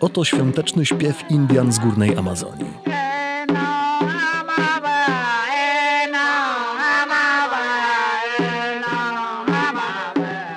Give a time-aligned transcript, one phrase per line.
[0.00, 2.70] Oto świąteczny śpiew Indian z górnej Amazonii.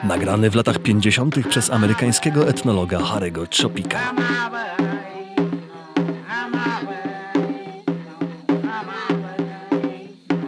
[0.04, 1.48] Nagrany w latach 50.
[1.50, 4.00] przez amerykańskiego etnologa Harego Chopika.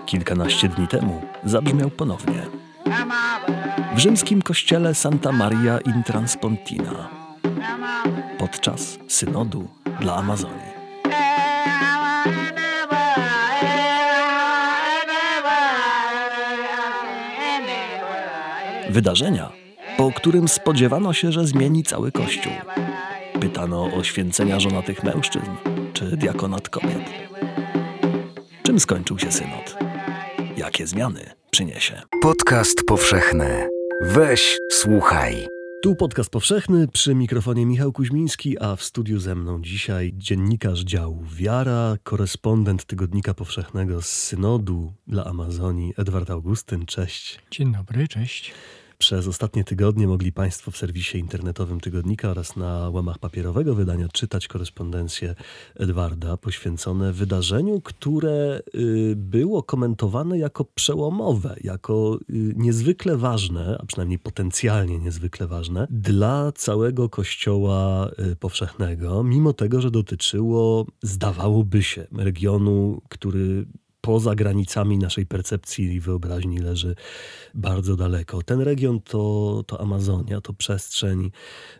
[0.05, 2.47] Kilkanaście dni temu zabrzmiał ponownie.
[3.95, 7.09] W rzymskim kościele Santa Maria in Transpontina
[8.37, 9.67] podczas synodu
[9.99, 10.71] dla Amazonii.
[18.89, 19.51] Wydarzenia,
[19.97, 22.53] po którym spodziewano się, że zmieni cały kościół.
[23.39, 25.51] Pytano o święcenia żonatych mężczyzn
[25.93, 27.09] czy diakonat kobiet.
[28.63, 29.77] Czym skończył się synod?
[30.57, 32.01] Jakie zmiany przyniesie?
[32.21, 33.80] Podcast powszechny.
[34.03, 35.47] Weź, słuchaj.
[35.81, 41.23] Tu podcast powszechny, przy mikrofonie Michał Kuźmiński, a w studiu ze mną dzisiaj dziennikarz działu
[41.35, 46.85] Wiara, korespondent Tygodnika Powszechnego z Synodu dla Amazonii, Edward Augustyn.
[46.85, 47.39] Cześć.
[47.51, 48.53] Dzień dobry, cześć.
[49.01, 54.47] Przez ostatnie tygodnie mogli Państwo w serwisie internetowym Tygodnika oraz na łamach papierowego wydania czytać
[54.47, 55.35] korespondencję
[55.75, 64.19] Edwarda poświęcone wydarzeniu, które y, było komentowane jako przełomowe, jako y, niezwykle ważne, a przynajmniej
[64.19, 73.01] potencjalnie niezwykle ważne dla całego Kościoła y, powszechnego, mimo tego, że dotyczyło, zdawałoby się, regionu,
[73.09, 73.65] który
[74.01, 76.95] poza granicami naszej percepcji i wyobraźni leży
[77.53, 78.43] bardzo daleko.
[78.43, 81.31] Ten region to, to Amazonia, to przestrzeń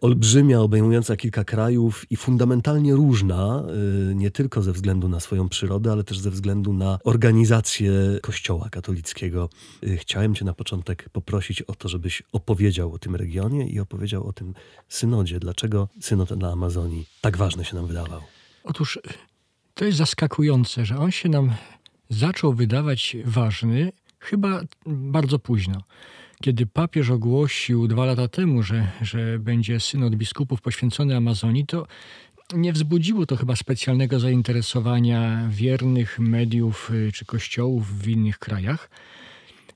[0.02, 3.64] olbrzymia, obejmująca kilka krajów i fundamentalnie różna,
[4.12, 8.70] y, nie tylko ze względu na swoją przyrodę, ale też ze względu na organizację Kościoła
[8.70, 9.50] katolickiego.
[9.84, 14.28] Y, chciałem Cię na początek poprosić o to, żebyś opowiedział o tym regionie i opowiedział
[14.28, 14.54] o tym
[14.90, 15.40] synodzie.
[15.40, 18.22] Dlaczego synod na Amazonii tak ważny się nam wydawał?
[18.64, 19.00] Otóż
[19.74, 21.54] to jest zaskakujące, że on się nam
[22.12, 25.82] zaczął wydawać ważny chyba bardzo późno.
[26.42, 31.88] Kiedy papież ogłosił dwa lata temu, że, że będzie synod biskupów poświęcony Amazonii, to
[32.54, 38.90] nie wzbudziło to chyba specjalnego zainteresowania wiernych mediów y, czy kościołów w innych krajach.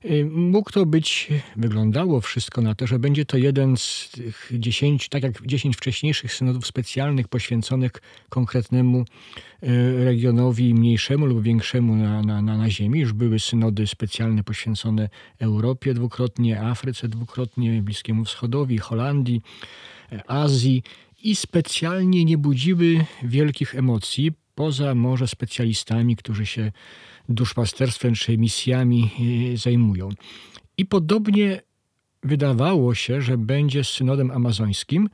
[0.04, 5.08] Y, mógł to być, wyglądało wszystko na to, że będzie to jeden z tych dziesięciu,
[5.08, 7.92] tak jak dziesięć wcześniejszych synodów specjalnych poświęconych
[8.28, 9.04] konkretnemu
[9.62, 13.00] y, regionowi mniejszemu lub większemu na, na, na ziemi.
[13.00, 15.08] Już były synody specjalne poświęcone
[15.38, 19.42] Europie dwukrotnie, Afryce dwukrotnie, Bliskiemu Wschodowi, Holandii,
[20.26, 20.82] Azji
[21.22, 26.72] i specjalnie nie budziły wielkich emocji, poza może specjalistami, którzy się
[27.28, 29.10] duszpasterstwem czy misjami
[29.52, 30.08] e, zajmują.
[30.78, 31.60] I podobnie
[32.22, 35.08] wydawało się, że będzie z synodem amazońskim,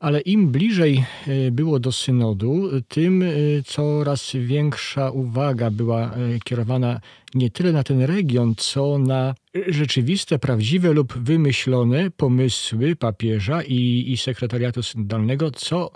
[0.00, 3.26] ale im bliżej e, było do synodu, tym e,
[3.64, 6.14] coraz większa uwaga była
[6.44, 7.00] kierowana
[7.34, 9.34] nie tyle na ten region, co na
[9.68, 15.90] rzeczywiste, prawdziwe lub wymyślone pomysły papieża i, i sekretariatu synodalnego, co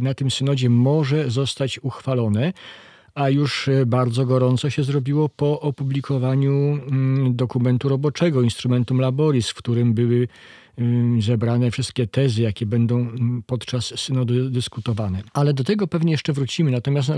[0.00, 2.52] na tym synodzie może zostać uchwalone
[3.14, 9.54] a już e, bardzo gorąco się zrobiło po opublikowaniu mm, dokumentu roboczego, Instrumentum Laboris, w
[9.54, 10.28] którym były
[11.20, 13.08] zebrane wszystkie tezy, jakie będą
[13.46, 15.22] podczas synodu dyskutowane.
[15.32, 16.70] Ale do tego pewnie jeszcze wrócimy.
[16.70, 17.14] Natomiast no,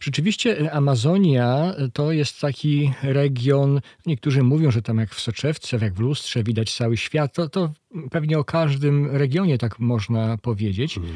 [0.00, 6.00] rzeczywiście Amazonia to jest taki region, niektórzy mówią, że tam jak w soczewce, jak w
[6.00, 7.34] lustrze widać cały świat.
[7.34, 7.72] To, to
[8.10, 10.94] pewnie o każdym regionie tak można powiedzieć.
[10.94, 11.12] Hmm.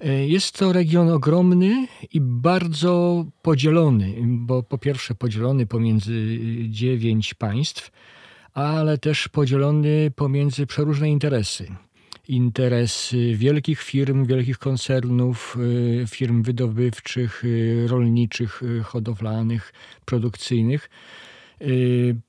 [0.00, 6.38] E, jest to region ogromny i bardzo podzielony, bo po pierwsze podzielony pomiędzy
[6.68, 7.90] dziewięć państw,
[8.54, 11.66] ale też podzielony pomiędzy przeróżne interesy.
[12.28, 15.56] Interesy wielkich firm, wielkich koncernów,
[16.02, 19.72] e, firm wydobywczych, e, rolniczych, hodowlanych,
[20.04, 20.90] produkcyjnych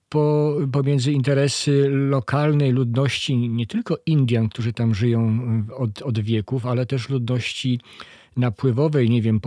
[0.10, 5.40] po, pomiędzy interesy lokalnej ludności, nie tylko Indian, którzy tam żyją
[5.78, 7.80] od, od wieków, ale też ludności
[8.38, 9.40] napływowej, nie wiem,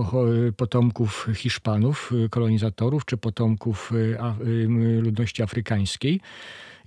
[0.56, 4.18] potomków Hiszpanów, kolonizatorów, czy potomków y,
[5.00, 6.20] ludności afrykańskiej.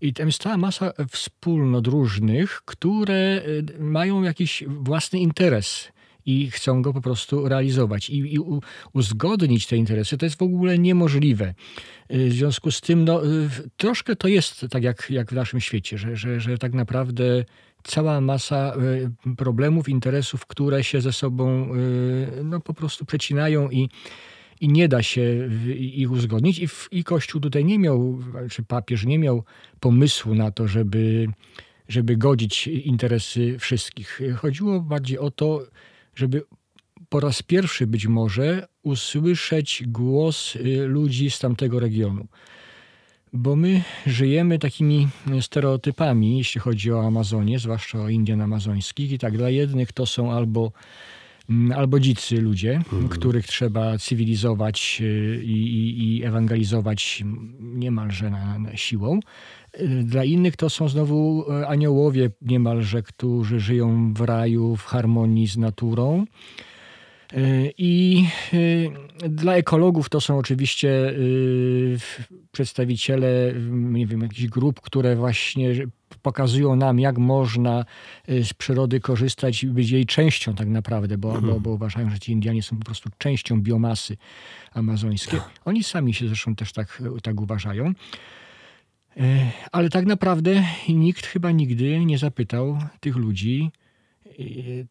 [0.01, 5.91] I tam jest cała masa wspólnot różnych, które y, mają jakiś własny interes
[6.25, 8.09] i chcą go po prostu realizować.
[8.09, 8.37] I, i
[8.93, 11.53] uzgodnić te interesy to jest w ogóle niemożliwe.
[12.13, 15.59] Y, w związku z tym no, y, troszkę to jest tak jak, jak w naszym
[15.59, 17.45] świecie, że, że, że tak naprawdę
[17.83, 18.73] cała masa
[19.37, 21.69] problemów, interesów, które się ze sobą
[22.43, 23.89] no, po prostu przecinają i,
[24.61, 26.59] i nie da się ich uzgodnić.
[26.59, 28.19] I, i Kościół tutaj nie miał,
[28.51, 29.43] czy papież nie miał
[29.79, 31.27] pomysłu na to, żeby,
[31.87, 34.21] żeby godzić interesy wszystkich.
[34.35, 35.61] Chodziło bardziej o to,
[36.15, 36.43] żeby
[37.09, 42.27] po raz pierwszy być może usłyszeć głos y, ludzi z tamtego regionu.
[43.33, 45.07] Bo my żyjemy takimi
[45.41, 49.11] stereotypami, jeśli chodzi o Amazonię, zwłaszcza o Indian amazońskich.
[49.11, 50.71] I tak dla jednych to są albo,
[51.75, 53.09] albo dzicy ludzie, mhm.
[53.09, 57.23] których trzeba cywilizować y, i, i, i ewangelizować
[57.59, 59.19] niemalże na, na siłą.
[59.79, 65.57] Y, dla innych to są znowu aniołowie niemalże, którzy żyją w raju, w harmonii z
[65.57, 66.25] naturą.
[67.77, 68.91] I y,
[69.29, 71.97] dla ekologów to są oczywiście y,
[72.51, 75.73] przedstawiciele nie wiem, jakichś grup, które właśnie
[76.21, 77.85] pokazują nam, jak można
[78.29, 81.53] y, z przyrody korzystać i być jej częścią tak naprawdę, bo, mhm.
[81.53, 84.17] bo, bo uważają, że ci Indianie są po prostu częścią biomasy
[84.73, 85.39] amazońskiej.
[85.65, 87.93] Oni sami się zresztą też tak, tak uważają.
[89.71, 93.71] Ale tak naprawdę nikt chyba nigdy nie zapytał tych ludzi,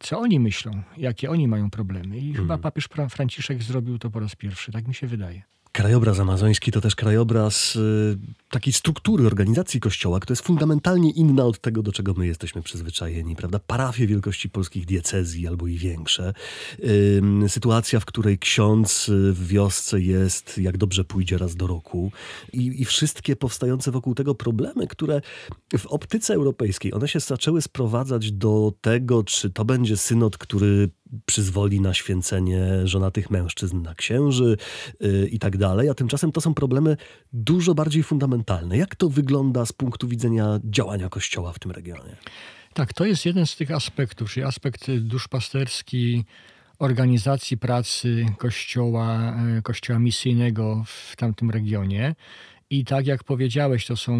[0.01, 2.19] co oni myślą, jakie oni mają problemy.
[2.19, 2.35] I hmm.
[2.35, 5.43] chyba papież Franciszek zrobił to po raz pierwszy, tak mi się wydaje.
[5.73, 8.19] Krajobraz amazoński to też krajobraz y,
[8.51, 13.37] takiej struktury organizacji kościoła, która jest fundamentalnie inna od tego, do czego my jesteśmy przyzwyczajeni,
[13.37, 13.59] prawda?
[13.59, 16.33] Parafie wielkości polskich diecezji albo i większe.
[16.79, 22.13] Y, sytuacja, w której ksiądz w wiosce jest, jak dobrze pójdzie, raz do roku.
[22.53, 25.21] I, I wszystkie powstające wokół tego problemy, które
[25.79, 30.91] w optyce europejskiej, one się zaczęły sprowadzać do tego, czy to będzie synod, który
[31.27, 34.57] przyzwoli na święcenie żonatych mężczyzn na księży
[35.01, 36.97] yy, i tak dalej, a tymczasem to są problemy
[37.33, 38.77] dużo bardziej fundamentalne.
[38.77, 42.17] Jak to wygląda z punktu widzenia działania Kościoła w tym regionie?
[42.75, 46.25] Tak, to jest jeden z tych aspektów, czyli aspekt duszpasterski,
[46.79, 52.15] organizacji pracy Kościoła, e, Kościoła misyjnego w tamtym regionie.
[52.73, 54.13] I tak jak powiedziałeś, to są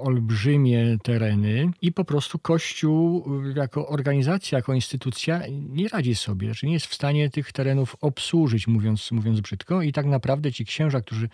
[0.00, 3.24] olbrzymie tereny i po prostu Kościół
[3.56, 8.66] jako organizacja, jako instytucja nie radzi sobie, znaczy nie jest w stanie tych terenów obsłużyć,
[8.66, 9.82] mówiąc, mówiąc brzydko.
[9.82, 11.28] I tak naprawdę ci księża, którzy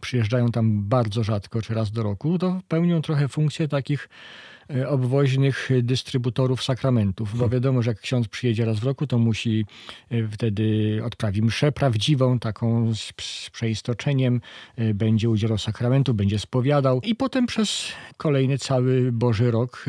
[0.00, 4.08] przyjeżdżają tam bardzo rzadko, czy raz do roku, to pełnią trochę funkcję takich
[4.88, 7.50] obwoźnych dystrybutorów sakramentów, bo hmm.
[7.50, 9.66] wiadomo, że jak ksiądz przyjedzie raz w roku, to musi
[10.10, 14.40] e, wtedy odprawić mszę prawdziwą, taką z, z przeistoczeniem,
[14.76, 19.84] e, będzie udzielał sakramentu, będzie spowiadał i potem przez kolejny cały Boży rok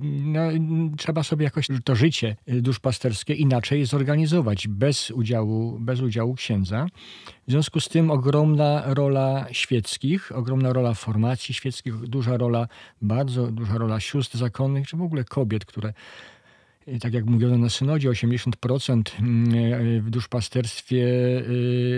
[0.00, 0.40] no,
[0.98, 6.86] trzeba sobie jakoś to życie duszpasterskie inaczej zorganizować, bez udziału, bez udziału księdza.
[7.50, 12.68] W związku z tym ogromna rola świeckich, ogromna rola formacji świeckich, duża rola,
[13.02, 15.92] bardzo duża rola sióstr zakonnych, czy w ogóle kobiet, które
[16.86, 21.06] e, tak jak mówiono na synodzie, 80% mm, e, w duszpasterstwie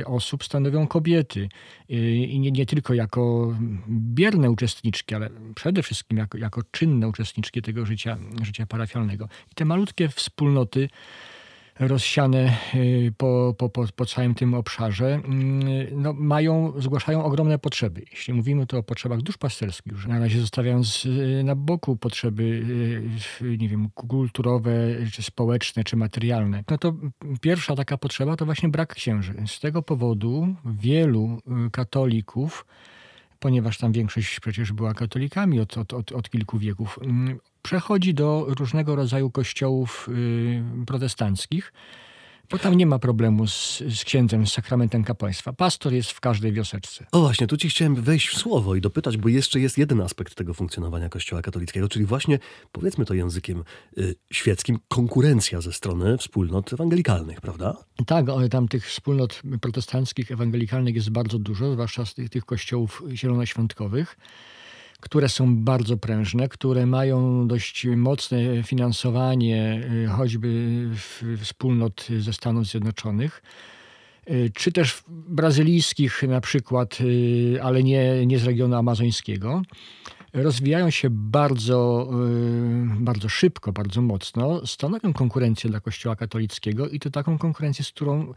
[0.00, 1.48] e, osób stanowią kobiety.
[1.88, 3.54] I nie, nie, tylko jako
[3.88, 9.28] bierne uczestniczki, ale przede wszystkim jako, jako czynne uczestniczki tego życia, życia parafialnego.
[9.52, 10.88] I te malutkie wspólnoty
[11.80, 18.02] rozsiane y, po, po, po, po całym tym obszarze, mm, no, mają, zgłaszają ogromne potrzeby.
[18.10, 22.42] Jeśli mówimy tu o potrzebach duszpasterskich, już na razie zostawiając y, na boku potrzeby,
[23.42, 24.72] y, nie wiem, kulturowe,
[25.12, 26.94] czy społeczne, czy materialne, no to
[27.40, 29.34] pierwsza taka potrzeba to właśnie brak księży.
[29.46, 31.38] Z tego powodu wielu
[31.72, 32.66] katolików
[33.42, 38.46] ponieważ tam większość przecież była katolikami od, od, od, od kilku wieków, mm, przechodzi do
[38.48, 41.72] różnego rodzaju kościołów y, protestanckich,
[42.52, 45.52] bo tam nie ma problemu z, z księdzem, z sakramentem kapłaństwa.
[45.52, 47.06] Pastor jest w każdej wioseczce.
[47.12, 50.34] O właśnie, tu ci chciałem wejść w słowo i dopytać, bo jeszcze jest jeden aspekt
[50.34, 52.38] tego funkcjonowania Kościoła katolickiego, czyli właśnie,
[52.72, 53.64] powiedzmy to językiem
[53.98, 57.76] y, świeckim, konkurencja ze strony wspólnot ewangelikalnych, prawda?
[58.06, 63.02] Tak, ale tam tych wspólnot protestanckich, ewangelikalnych jest bardzo dużo, zwłaszcza z tych, tych kościołów
[63.12, 64.16] zielonoświątkowych
[65.02, 70.88] które są bardzo prężne, które mają dość mocne finansowanie y, choćby
[71.38, 73.42] wspólnot ze Stanów Zjednoczonych
[74.30, 79.62] y, czy też brazylijskich na przykład, y, ale nie, nie z regionu amazońskiego,
[80.32, 82.10] rozwijają się bardzo,
[82.98, 88.34] bardzo szybko, bardzo mocno, stanowią konkurencję dla Kościoła katolickiego i to taką konkurencję, z którą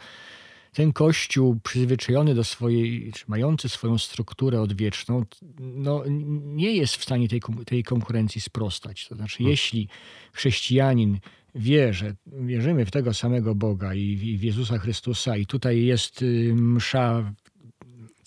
[0.75, 5.25] ten kościół przyzwyczajony do swojej, czy mający swoją strukturę odwieczną,
[5.59, 6.03] no,
[6.45, 9.07] nie jest w stanie tej, tej konkurencji sprostać.
[9.07, 9.51] To znaczy, hmm.
[9.51, 9.87] jeśli
[10.33, 11.19] chrześcijanin
[11.55, 16.53] wie, że wierzymy w tego samego Boga i w Jezusa Chrystusa i tutaj jest y,
[16.55, 17.33] msza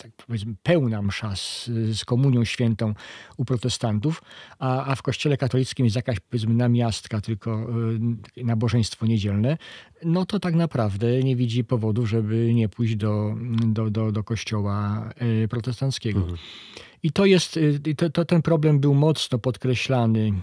[0.03, 2.93] tak powiedzmy, pełna msza z, z komunią świętą
[3.37, 4.21] u protestantów,
[4.59, 7.67] a, a w kościele katolickim jest jakaś powiedzmy namiastka, tylko
[8.37, 9.57] y, nabożeństwo niedzielne,
[10.03, 15.09] no to tak naprawdę nie widzi powodu, żeby nie pójść do, do, do, do kościoła
[15.43, 16.19] y, protestanckiego.
[16.19, 16.37] Mhm.
[17.03, 20.33] I to jest, y, to, to, ten problem był mocno podkreślany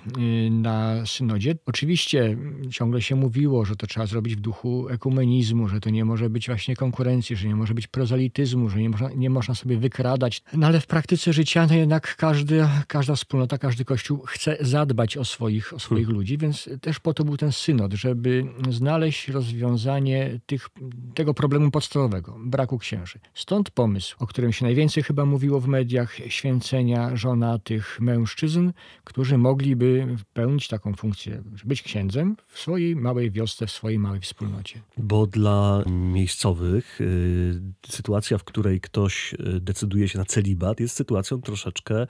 [0.46, 1.54] y, na synodzie.
[1.66, 2.36] Oczywiście
[2.70, 6.46] ciągle się mówiło, że to trzeba zrobić w duchu ekumenizmu, że to nie może być
[6.46, 10.42] właśnie konkurencji, że nie może być prozalityzmu, że nie można, nie można sobie wykradać.
[10.52, 15.24] No ale w praktyce życia no jednak każdy, każda wspólnota, każdy kościół chce zadbać o
[15.24, 16.18] swoich, o swoich hmm.
[16.18, 20.68] ludzi, więc też po to był ten synod, żeby znaleźć rozwiązanie tych,
[21.14, 23.18] tego problemu podstawowego, braku księży.
[23.34, 28.72] Stąd pomysł, o którym się najwięcej chyba mówiło w mediach, poświęcenia żonatych mężczyzn,
[29.04, 34.80] którzy mogliby pełnić taką funkcję, być księdzem w swojej małej wiosce, w swojej małej wspólnocie.
[34.98, 41.40] Bo dla miejscowych y, sytuacja, w której ktoś y, decyduje się na celibat, jest sytuacją
[41.40, 42.06] troszeczkę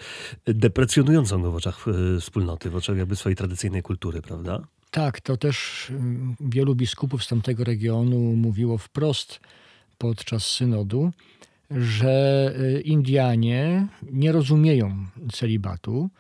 [0.47, 1.85] deprecjonującą w oczach
[2.17, 4.67] y, wspólnoty, w oczach jakby swojej tradycyjnej kultury, prawda?
[4.91, 5.87] Tak, to też
[6.41, 9.41] wielu biskupów z tamtego regionu mówiło wprost
[9.99, 11.13] podczas synodu,
[11.71, 16.11] że y, Indianie nie rozumieją celibatu,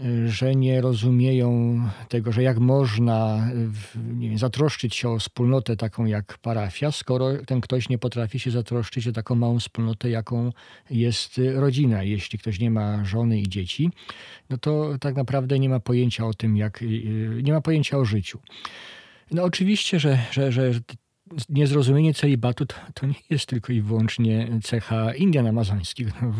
[0.00, 3.48] y, że nie rozumieją tego, że jak można
[4.18, 9.08] wiem, zatroszczyć się o wspólnotę taką jak parafia, skoro ten ktoś nie potrafi się zatroszczyć
[9.08, 10.52] o taką małą wspólnotę, jaką
[10.90, 12.02] jest rodzina.
[12.02, 13.90] Jeśli ktoś nie ma żony i dzieci,
[14.50, 18.04] no to tak naprawdę nie ma pojęcia o tym, jak y, nie ma pojęcia o
[18.04, 18.38] życiu.
[19.30, 20.70] No oczywiście, że, że, że
[21.48, 26.22] niezrozumienie celibatu to, to, nie jest tylko i wyłącznie cecha Indian amazońskich.
[26.22, 26.34] No,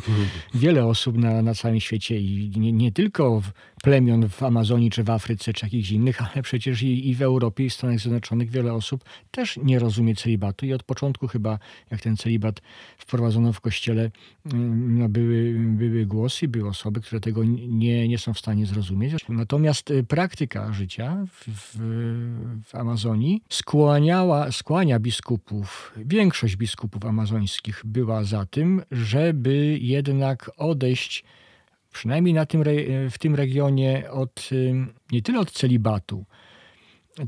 [0.54, 3.50] wiele osób na, na całym świecie i nie, nie tylko w,
[3.84, 7.64] plemion w Amazonii, czy w Afryce, czy jakichś innych, ale przecież i, i w Europie
[7.64, 11.58] i w Stanach Zjednoczonych wiele osób też nie rozumie celibatu i od początku chyba,
[11.90, 12.60] jak ten celibat
[12.98, 14.10] wprowadzono w kościele,
[14.52, 19.14] mm, no były, były głosy, były osoby, które tego nie, nie są w stanie zrozumieć.
[19.28, 21.78] Natomiast y, praktyka życia w, w,
[22.64, 31.24] w Amazonii skłaniała, skłania biskupów, większość biskupów amazońskich była za tym, żeby jednak odejść
[31.94, 32.64] przynajmniej na tym,
[33.10, 34.50] w tym regionie, od,
[35.12, 36.24] nie tyle od celibatu,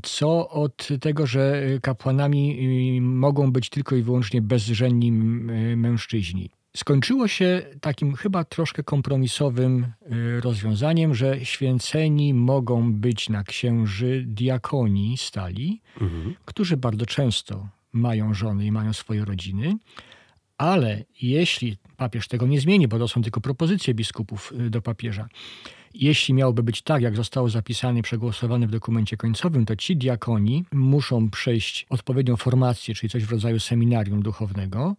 [0.03, 5.11] co od tego, że kapłanami mogą być tylko i wyłącznie bezżenni
[5.77, 6.49] mężczyźni.
[6.77, 15.17] Skończyło się takim chyba troszkę kompromisowym y, rozwiązaniem, że święceni mogą być na księży diakoni
[15.17, 16.35] stali, mhm.
[16.45, 19.77] którzy bardzo często mają żony i mają swoje rodziny,
[20.57, 25.27] ale jeśli papież tego nie zmieni, bo to są tylko propozycje biskupów y, do papieża,
[25.93, 30.65] jeśli miałoby być tak, jak zostało zapisane i przegłosowane w dokumencie końcowym, to ci diakoni
[30.71, 34.95] muszą przejść odpowiednią formację, czyli coś w rodzaju seminarium duchownego,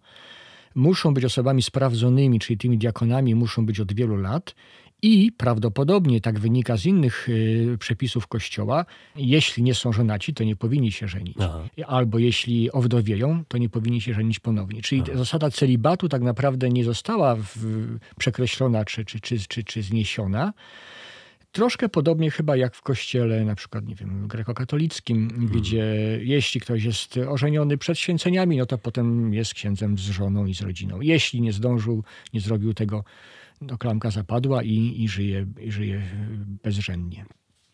[0.75, 4.55] muszą być osobami sprawdzonymi, czyli tymi diakonami muszą być od wielu lat
[5.03, 8.85] i prawdopodobnie, tak wynika z innych y, przepisów Kościoła,
[9.17, 11.37] jeśli nie są żonaci, to nie powinni się żenić.
[11.41, 11.69] Aha.
[11.87, 14.83] Albo jeśli owdowieją, to nie powinni się żenić ponownie.
[14.83, 15.19] Czyli Aha.
[15.19, 17.57] zasada celibatu tak naprawdę nie została w,
[18.19, 20.53] przekreślona czy, czy, czy, czy, czy zniesiona.
[21.53, 25.49] Troszkę podobnie chyba jak w kościele, na przykład, nie wiem, grekokatolickim, hmm.
[25.49, 25.85] gdzie
[26.23, 30.63] jeśli ktoś jest ożeniony przed święceniami, no to potem jest księdzem z żoną i z
[30.63, 31.01] rodziną.
[31.01, 33.05] Jeśli nie zdążył, nie zrobił tego
[33.61, 36.03] no, klamka zapadła i, i, żyje, i żyje
[36.65, 37.27] bezrzędnie.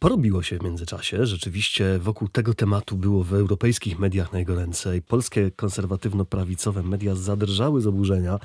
[0.04, 1.26] Porobiło się w międzyczasie.
[1.26, 5.02] Rzeczywiście wokół tego tematu było w europejskich mediach najgoręcej.
[5.02, 8.38] Polskie konserwatywno-prawicowe media zadrżały z oburzenia.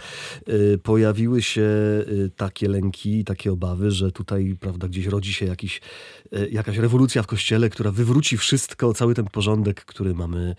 [0.49, 5.81] Y, pojawiły się y, takie lęki, takie obawy, że tutaj prawda, gdzieś rodzi się jakiś,
[6.33, 10.55] y, jakaś rewolucja w kościele, która wywróci wszystko, cały ten porządek, który mamy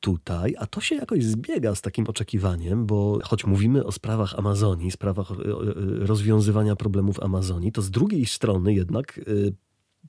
[0.00, 4.90] tutaj, a to się jakoś zbiega z takim oczekiwaniem, bo choć mówimy o sprawach Amazonii,
[4.90, 5.28] sprawach
[5.98, 9.20] rozwiązywania problemów Amazonii, to z drugiej strony jednak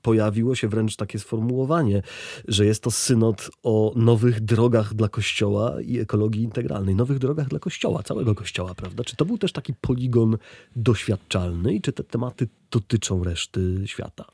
[0.04, 2.02] pojawiło się wręcz takie sformułowanie,
[2.48, 6.96] że jest to synod o nowych drogach dla Kościoła i ekologii integralnej.
[6.96, 9.04] Nowych drogach dla Kościoła, całego Kościoła, prawda?
[9.04, 10.38] Czy to był też taki poligon
[10.76, 14.26] doświadczalny i czy te tematy dotyczą reszty świata?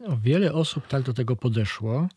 [0.00, 2.08] No, wiele osób tak do tego podeszło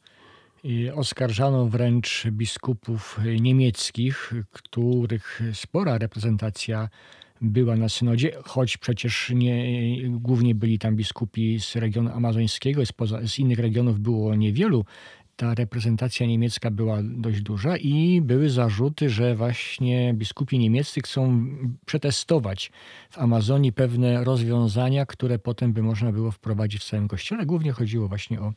[0.95, 6.89] oskarżano wręcz biskupów niemieckich, których spora reprezentacja
[7.41, 9.65] była na synodzie, choć przecież nie,
[10.09, 12.81] głównie byli tam biskupi z regionu amazońskiego,
[13.25, 14.85] z innych regionów było niewielu.
[15.35, 21.47] Ta reprezentacja niemiecka była dość duża i były zarzuty, że właśnie biskupi niemieccy chcą
[21.85, 22.71] przetestować
[23.09, 27.45] w Amazonii pewne rozwiązania, które potem by można było wprowadzić w całym kościele.
[27.45, 28.53] Głównie chodziło właśnie o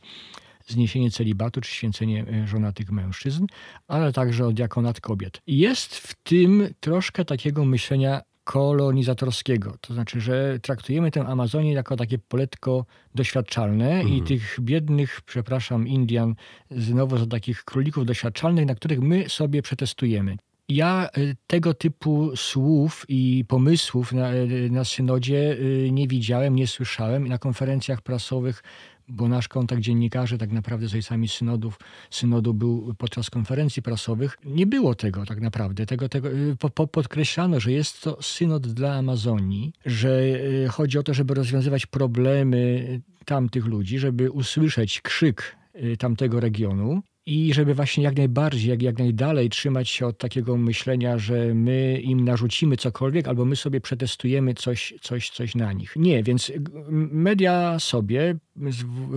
[0.67, 3.45] zniesienie celibatu czy święcenie e, żonatych mężczyzn,
[3.87, 5.41] ale także o diakonat kobiet.
[5.47, 9.75] Jest w tym troszkę takiego myślenia kolonizatorskiego.
[9.81, 12.85] To znaczy, że traktujemy tę Amazonię jako takie poletko
[13.15, 14.15] doświadczalne mhm.
[14.15, 16.35] i tych biednych, przepraszam, Indian
[16.71, 20.37] znowu za takich królików doświadczalnych, na których my sobie przetestujemy.
[20.69, 26.67] Ja y, tego typu słów i pomysłów na, y, na synodzie y, nie widziałem, nie
[26.67, 27.27] słyszałem.
[27.27, 28.63] Na konferencjach prasowych
[29.07, 34.37] bo nasz kontakt dziennikarzy tak naprawdę z ojcami synodów, synodu był podczas konferencji prasowych.
[34.45, 35.85] Nie było tego tak naprawdę.
[35.85, 40.21] Tego, tego, po, po, podkreślano, że jest to synod dla Amazonii, że
[40.69, 45.55] chodzi o to, żeby rozwiązywać problemy tamtych ludzi, żeby usłyszeć krzyk
[45.99, 51.17] tamtego regionu i żeby właśnie jak najbardziej, jak, jak najdalej trzymać się od takiego myślenia,
[51.17, 55.95] że my im narzucimy cokolwiek, albo my sobie przetestujemy coś, coś, coś na nich.
[55.95, 56.51] Nie, więc
[57.11, 58.35] media sobie,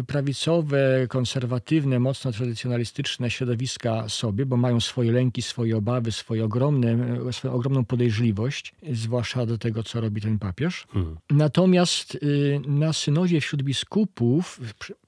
[0.06, 6.96] prawicowe, konserwatywne, mocno tradycjonalistyczne środowiska sobie, bo mają swoje lęki, swoje obawy, swoje ogromne,
[7.32, 10.86] swoją ogromną podejrzliwość, zwłaszcza do tego, co robi ten papież.
[10.90, 11.16] Hmm.
[11.30, 14.60] Natomiast y, na synodzie wśród biskupów,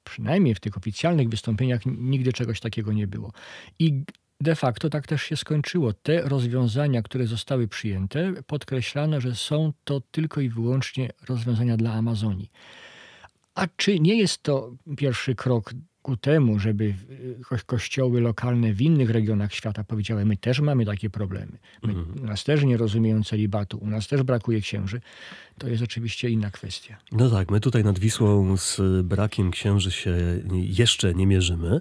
[0.04, 3.32] przynajmniej w tych oficjalnych wystąpieniach, nigdy czegoś takiego nie było.
[3.78, 4.04] I
[4.40, 5.92] de facto tak też się skończyło.
[5.92, 12.50] Te rozwiązania, które zostały przyjęte, podkreślano, że są to tylko i wyłącznie rozwiązania dla Amazonii.
[13.60, 16.94] A czy nie jest to pierwszy krok ku temu, żeby
[17.52, 21.58] e, kościoły lokalne w innych regionach świata powiedziały, my też mamy takie problemy.
[21.82, 22.22] My, mhm.
[22.22, 25.00] U nas też nie rozumieją celibatu, u nas też brakuje księży.
[25.58, 26.96] To jest oczywiście inna kwestia.
[27.12, 30.16] No tak, my tutaj nad Wisłą z brakiem księży się
[30.52, 31.80] jeszcze nie mierzymy,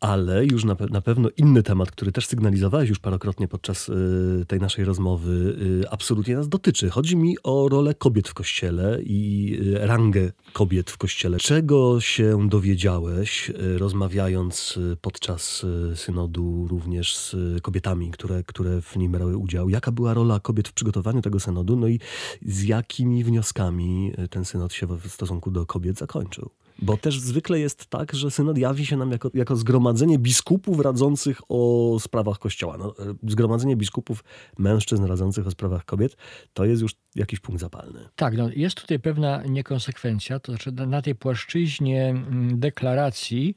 [0.00, 4.60] ale już na, na pewno inny temat, który też sygnalizowałeś już parokrotnie podczas y, tej
[4.60, 6.90] naszej rozmowy, y, absolutnie nas dotyczy.
[6.90, 11.38] Chodzi mi o rolę kobiet w kościele i y, rangę kobiet w kościele.
[11.38, 19.68] Czego się dowiedziałeś, rozmawiając podczas synodu również z kobietami, które, które w nim brały udział?
[19.68, 21.76] Jaka była rola kobiet w przygotowaniu tego synodu?
[21.76, 22.00] No i
[22.42, 26.50] z jakimi wnioskami ten synod się w stosunku do kobiet zakończył?
[26.82, 31.40] Bo też zwykle jest tak, że synod jawi się nam jako, jako zgromadzenie biskupów radzących
[31.48, 32.76] o sprawach kościoła.
[32.78, 32.94] No,
[33.28, 34.24] zgromadzenie biskupów
[34.58, 36.16] mężczyzn radzących o sprawach kobiet
[36.52, 38.08] to jest już jakiś punkt zapalny.
[38.16, 40.40] Tak, no jest tutaj pewna niekonsekwencja.
[40.40, 43.54] To znaczy na tej płaszczyźnie mm, deklaracji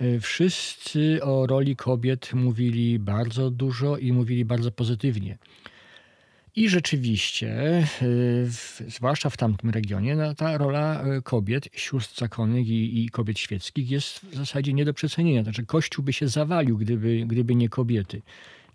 [0.00, 5.38] y, wszyscy o roli kobiet mówili bardzo dużo i mówili bardzo pozytywnie.
[6.58, 8.46] I rzeczywiście, y,
[8.88, 13.90] zwłaszcza w tamtym regionie, no, ta rola y, kobiet, sióstr zakonnych i, i, kobiet świeckich
[13.90, 15.42] jest w zasadzie nie do przecenienia.
[15.42, 18.22] Znaczy, Kościół by się zawalił, gdyby, gdyby nie kobiety.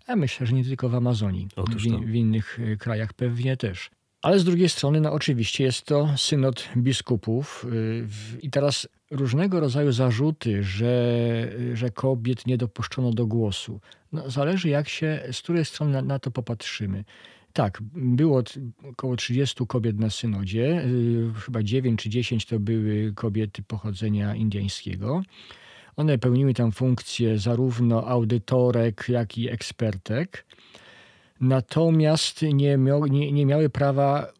[0.06, 3.90] A myślę, że nie tylko w Amazonii, w, w, innych y, krajach pewnie też.
[4.22, 7.66] Ale z drugiej strony, no oczywiście jest to synod biskupów
[8.42, 13.80] i teraz różnego rodzaju zarzuty, że, że kobiet nie dopuszczono do głosu.
[14.12, 17.04] No, zależy jak się, z której strony na, na to popatrzymy.
[17.54, 18.42] Tak, było
[18.90, 20.84] około 30 kobiet na synodzie.
[20.86, 25.22] Y, chyba 9 czy 10 to były kobiety pochodzenia indyjskiego.
[25.96, 30.46] One pełniły tam funkcje zarówno audytorek, jak i ekspertek.
[31.40, 32.78] Natomiast nie,
[33.10, 34.32] nie, nie miały prawa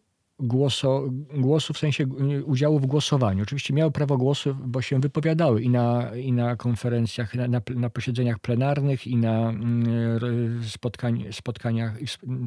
[0.44, 2.06] głoso, głosu w sensie
[2.44, 3.42] udziału w głosowaniu.
[3.42, 7.90] Oczywiście miały prawo głosu, bo się wypowiadały i na, i na konferencjach, na, na, na
[7.90, 11.94] posiedzeniach plenarnych, i na mm, spotkań, spotkaniach,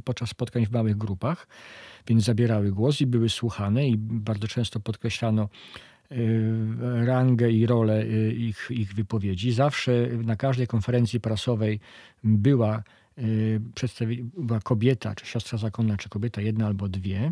[0.04, 1.48] podczas spotkań w małych grupach,
[2.08, 5.50] więc zabierały głos i były słuchane i bardzo często podkreślano
[6.12, 6.16] y,
[7.06, 9.52] rangę i rolę y, ich, ich wypowiedzi.
[9.52, 9.92] Zawsze
[10.24, 11.80] na każdej konferencji prasowej
[12.24, 12.84] była
[13.20, 13.62] Y,
[14.38, 17.32] była kobieta, czy siostra zakonna, czy kobieta, jedna albo dwie.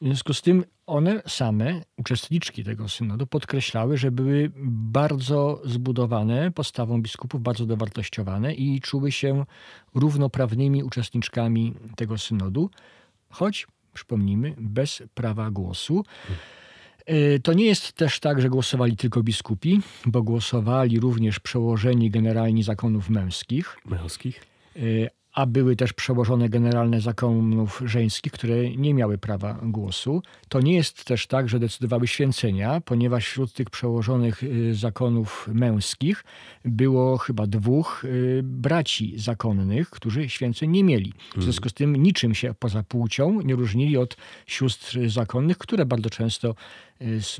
[0.00, 7.02] W związku z tym one same, uczestniczki tego synodu, podkreślały, że były bardzo zbudowane postawą
[7.02, 9.44] biskupów, bardzo dowartościowane i czuły się
[9.94, 12.70] równoprawnymi uczestniczkami tego synodu,
[13.30, 16.04] choć, przypomnijmy, bez prawa głosu.
[17.10, 22.62] Y, to nie jest też tak, że głosowali tylko biskupi, bo głosowali również przełożeni generalni
[22.62, 23.76] zakonów męskich.
[23.84, 24.53] Męskich?
[24.76, 30.22] Y, a były też przełożone generalne zakonów żeńskich, które nie miały prawa głosu.
[30.48, 36.24] To nie jest też tak, że decydowały święcenia, ponieważ wśród tych przełożonych y, zakonów męskich
[36.64, 41.12] było chyba dwóch y, braci zakonnych, którzy święceń nie mieli.
[41.36, 46.10] W związku z tym niczym się poza płcią nie różnili od sióstr zakonnych, które bardzo
[46.10, 46.54] często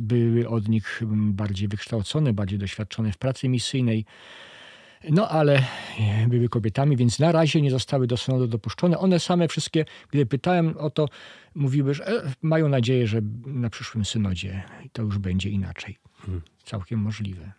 [0.00, 4.04] były od nich bardziej wykształcone, bardziej doświadczone w pracy misyjnej.
[5.10, 5.62] No ale
[6.00, 8.98] e, były kobietami, więc na razie nie zostały do sądu dopuszczone.
[8.98, 11.08] One same wszystkie, gdy pytałem o to,
[11.54, 14.62] mówiły, że e, mają nadzieję, że na przyszłym synodzie
[14.92, 15.98] to już będzie inaczej.
[16.18, 16.42] Hmm.
[16.64, 17.52] Całkiem możliwe.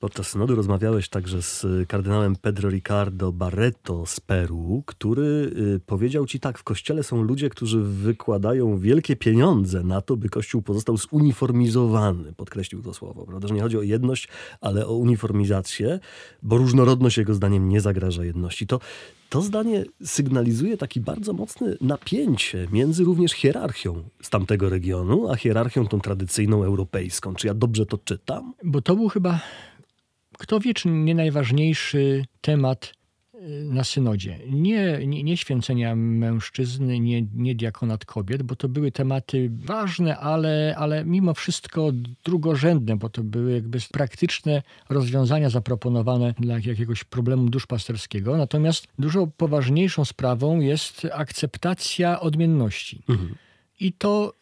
[0.00, 6.40] Podczas synodu rozmawiałeś także z kardynałem Pedro Ricardo Barreto z Peru, który y, powiedział ci
[6.40, 12.32] tak, w kościele są ludzie, którzy wykładają wielkie pieniądze na to, by kościół pozostał zuniformizowany.
[12.32, 13.48] Podkreślił to słowo, prawda?
[13.48, 14.28] Że nie chodzi o jedność,
[14.60, 16.00] ale o uniformizację,
[16.42, 18.66] bo różnorodność jego zdaniem nie zagraża jedności.
[18.66, 18.80] To,
[19.28, 25.86] to zdanie sygnalizuje taki bardzo mocne napięcie między również hierarchią z tamtego regionu, a hierarchią
[25.86, 27.34] tą tradycyjną europejską.
[27.34, 28.54] Czy ja dobrze to czytam?
[28.64, 29.40] Bo to był chyba,
[30.40, 32.92] kto wie, czy nie najważniejszy temat
[33.64, 34.38] na synodzie.
[34.48, 40.74] Nie, nie, nie święcenia mężczyzny, nie, nie diakonat kobiet, bo to były tematy ważne, ale,
[40.78, 41.90] ale mimo wszystko
[42.24, 48.36] drugorzędne, bo to były jakby praktyczne rozwiązania zaproponowane dla jakiegoś problemu duszpasterskiego.
[48.36, 53.02] Natomiast dużo poważniejszą sprawą jest akceptacja odmienności.
[53.08, 53.34] Mhm.
[53.80, 54.34] I to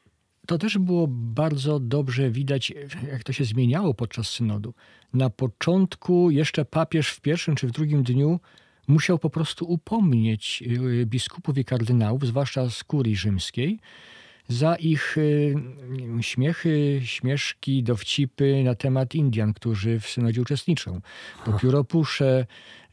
[0.48, 2.72] to też było bardzo dobrze widać,
[3.12, 4.74] jak to się zmieniało podczas synodu.
[5.14, 8.40] Na początku jeszcze papież w pierwszym czy w drugim dniu
[8.86, 10.62] musiał po prostu upomnieć
[11.02, 13.80] y, biskupów i kardynałów, zwłaszcza z kurii rzymskiej,
[14.48, 15.54] za ich y,
[16.20, 21.00] śmiechy, śmieszki, dowcipy na temat Indian, którzy w synodzie uczestniczą.
[21.46, 22.46] Bo pióropusze,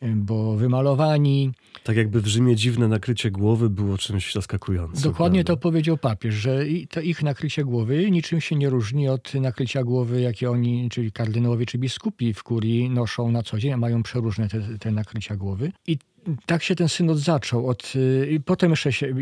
[0.03, 1.51] y, bo wymalowani.
[1.83, 5.11] Tak jakby w Rzymie dziwne nakrycie głowy było czymś zaskakującym.
[5.11, 5.61] Dokładnie prawda?
[5.61, 10.21] to powiedział papież, że to ich nakrycie głowy niczym się nie różni od nakrycia głowy,
[10.21, 14.49] jakie oni, czyli kardynałowie czy biskupi w kurii noszą na co dzień, a mają przeróżne
[14.49, 15.71] te, te nakrycia głowy.
[15.87, 15.97] I
[16.45, 17.67] tak się ten synod zaczął.
[17.67, 17.93] Od,
[18.29, 19.15] i potem jeszcze się,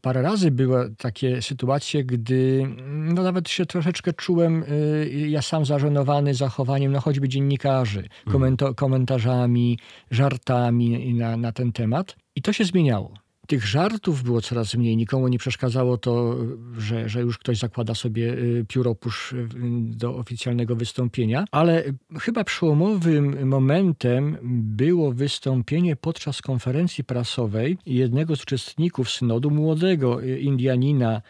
[0.00, 6.34] parę razy były takie sytuacje, gdy no nawet się troszeczkę czułem y, ja sam zażenowany
[6.34, 8.32] zachowaniem no choćby dziennikarzy, mhm.
[8.32, 9.78] komento, komentarzami,
[10.10, 12.16] żartami na, na ten temat.
[12.36, 14.96] I to się zmieniało tych żartów było coraz mniej.
[14.96, 16.36] Nikomu nie przeszkadzało to,
[16.78, 19.48] że, że już ktoś zakłada sobie y, pióropusz y,
[19.80, 21.84] do oficjalnego wystąpienia, ale
[22.20, 24.38] chyba przełomowym momentem
[24.76, 31.22] było wystąpienie podczas konferencji prasowej jednego z uczestników synodu, młodego y, Indianina,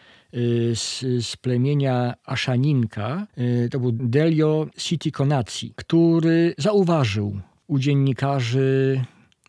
[0.73, 3.27] z, z, plemienia Aszaninka,
[3.71, 9.01] to był Delio Sitikonaci, który zauważył u dziennikarzy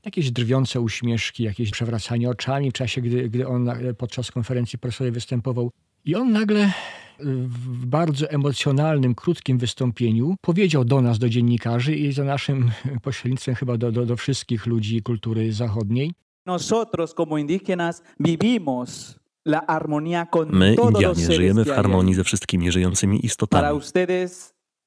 [0.04, 5.70] jakieś drwiące uśmieszki, jakieś przewracanie oczami w czasie, gdy, gdy on podczas konferencji prasowej występował.
[6.04, 6.72] I on nagle
[7.20, 12.70] w bardzo emocjonalnym, krótkim wystąpieniu powiedział do nas, do dziennikarzy i za naszym
[13.02, 16.12] pośrednictwem chyba do, do, do wszystkich ludzi kultury zachodniej.
[16.46, 23.26] Nosotros como indígenas vivimos la armonía con My, Indianie, żyjemy w harmonii ze wszystkimi żyjącymi
[23.26, 23.80] istotami.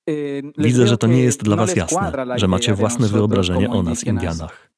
[0.09, 3.83] Eh, Widzę, że to nie jest dla no was jasne, że macie własne wyobrażenie o
[3.83, 4.69] nas, Indianach.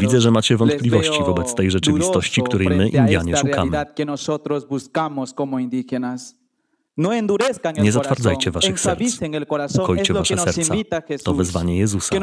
[0.00, 3.70] Widzę, że macie wątpliwości wobec tej rzeczywistości, której my, Indianie, szukamy.
[6.96, 7.12] No
[7.84, 8.98] Nie zatwardzajcie waszych serc.
[9.86, 10.74] Kojcie wasze serca.
[11.24, 12.14] To wezwanie Jezusa.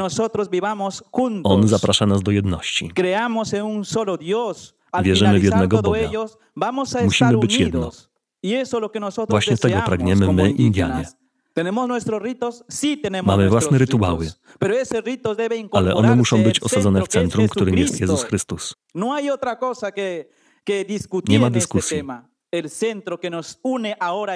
[1.44, 2.90] On zaprasza nas do jedności.
[5.02, 5.98] Wierzymy w jednego Boga.
[7.04, 7.90] Musimy być jedno.
[8.44, 11.04] Y Właśnie tego pragniemy my, Indianie.
[13.22, 14.30] Mamy własne rytuały,
[15.72, 18.74] ale one muszą być osadzone w centrum, którym jest Jezus Chrystus.
[18.94, 19.06] No
[21.28, 22.02] Nie ma dyskusji.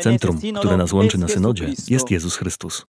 [0.03, 2.87] Centrum, które nas łączy na synodzie, jest Jezus Chrystus.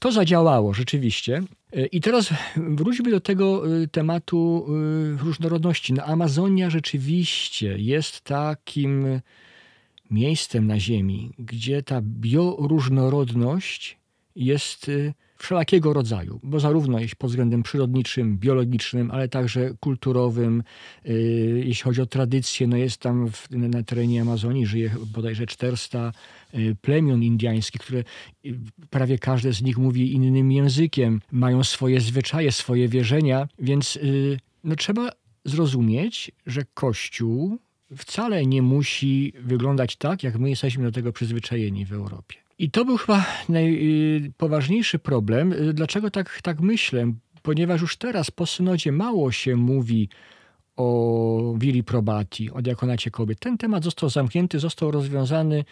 [0.00, 1.42] To zadziałało rzeczywiście.
[1.72, 5.92] E, I teraz wróćmy do tego e, tematu e, różnorodności.
[5.92, 9.20] No, Amazonia rzeczywiście jest takim
[10.10, 13.98] miejscem na Ziemi, gdzie ta bioróżnorodność
[14.38, 20.62] jest y, wszelakiego rodzaju, bo zarówno jest pod względem przyrodniczym, biologicznym, ale także kulturowym,
[21.06, 26.12] y, jeśli chodzi o tradycję, no jest tam w, na terenie Amazonii żyje bodajże 400
[26.54, 28.04] y, plemion indiańskich, które
[28.90, 33.98] prawie każde z nich mówi innym językiem, mają swoje zwyczaje, swoje wierzenia, więc
[34.64, 35.10] no, trzeba
[35.44, 37.58] zrozumieć, że Kościół
[37.96, 42.36] wcale nie musi wyglądać tak, jak my jesteśmy do tego przyzwyczajeni w Europie.
[42.58, 45.54] I to był chyba najpoważniejszy problem.
[45.74, 47.12] Dlaczego tak, tak myślę?
[47.42, 50.08] Ponieważ już teraz po synodzie mało się mówi
[50.76, 53.38] o viri probati, o diakonacie kobiet.
[53.40, 55.64] Ten temat został zamknięty, został rozwiązany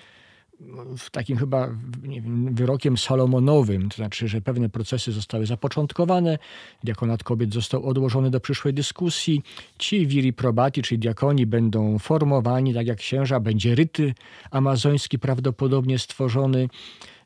[0.99, 1.69] w takim chyba
[2.03, 6.38] wiem, wyrokiem salomonowym, to znaczy, że pewne procesy zostały zapoczątkowane,
[6.85, 9.42] diakonat kobiet został odłożony do przyszłej dyskusji,
[9.79, 14.14] ci viri probati, czyli diakoni będą formowani, tak jak księża, będzie ryty
[14.51, 16.69] amazoński prawdopodobnie stworzony,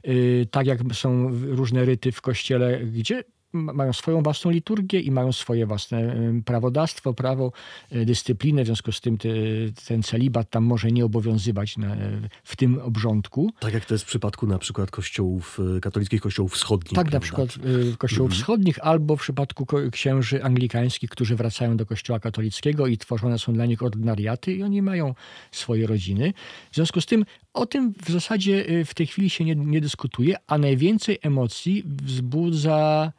[0.05, 5.33] yy, tak jak są różne ryty w kościele, gdzie mają swoją własną liturgię i mają
[5.33, 7.53] swoje własne prawodawstwo, prawo,
[7.91, 8.63] e, dyscyplinę.
[8.63, 9.29] W związku z tym te,
[9.89, 11.97] ten celibat tam może nie obowiązywać na,
[12.45, 13.51] w tym obrządku.
[13.61, 16.95] Tak jak to jest w przypadku na przykład kościołów, e, katolickich kościołów wschodnich.
[16.95, 17.17] Tak, prawda?
[17.17, 17.49] na przykład
[17.93, 18.41] e, kościołów mhm.
[18.41, 23.67] wschodnich albo w przypadku księży anglikańskich, którzy wracają do kościoła katolickiego i tworzone są dla
[23.67, 25.15] nich ordynariaty i oni mają
[25.53, 26.33] swoje rodziny.
[26.71, 30.37] W związku z tym o tym w zasadzie w tej chwili się nie, nie dyskutuje,
[30.47, 33.13] a najwięcej emocji wzbudza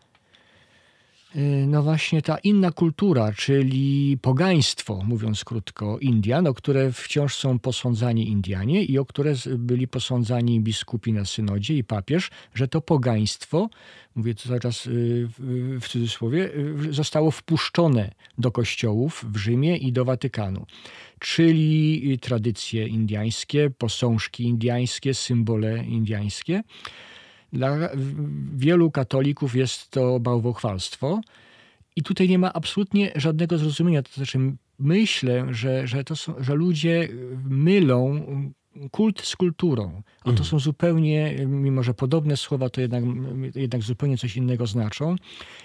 [1.67, 8.29] no właśnie ta inna kultura, czyli pogaństwo, mówiąc krótko, Indian, o które wciąż są posądzani
[8.29, 13.69] Indianie i o które byli posądzani biskupi na synodzie i papież, że to pogaństwo,
[14.15, 15.27] mówię to czas y,
[15.81, 16.49] w cudzysłowie,
[16.89, 20.65] y, zostało wpuszczone do kościołów w Rzymie i do Watykanu.
[21.19, 26.63] Czyli tradycje indiańskie, posążki indiańskie, symbole indiańskie.
[27.53, 27.77] Dla
[28.55, 31.21] wielu katolików jest to bałwochwalstwo
[31.95, 34.03] i tutaj nie ma absolutnie żadnego zrozumienia.
[34.03, 34.39] To znaczy
[34.79, 37.09] myślę, że, że, to są, że ludzie
[37.49, 38.25] mylą
[38.91, 40.01] kult z kulturą.
[40.19, 40.49] A to mhm.
[40.49, 43.03] są zupełnie, mimo że podobne słowa, to jednak,
[43.55, 45.15] jednak zupełnie coś innego znaczą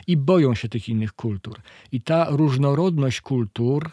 [0.07, 1.61] i boją się tych innych kultur.
[1.93, 3.91] I ta różnorodność kultur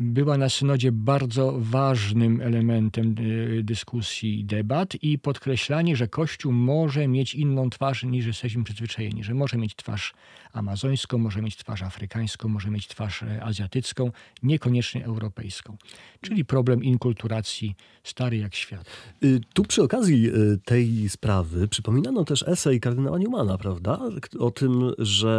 [0.00, 7.08] była na synodzie bardzo ważnym elementem y, dyskusji i debat i podkreślanie, że Kościół może
[7.08, 10.14] mieć inną twarz niż jesteśmy przyzwyczajeni, że może mieć twarz
[10.52, 14.10] amazońską, może mieć twarz afrykańską, może mieć twarz e, azjatycką,
[14.42, 15.76] niekoniecznie europejską.
[16.20, 18.86] Czyli problem inkulturacji stary jak świat.
[19.24, 24.00] Y, tu przy okazji y, tej sprawy przypominano też esej kardynała Newmana, prawda?
[24.38, 25.36] O tym, że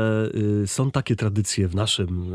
[0.65, 2.34] są takie tradycje w naszym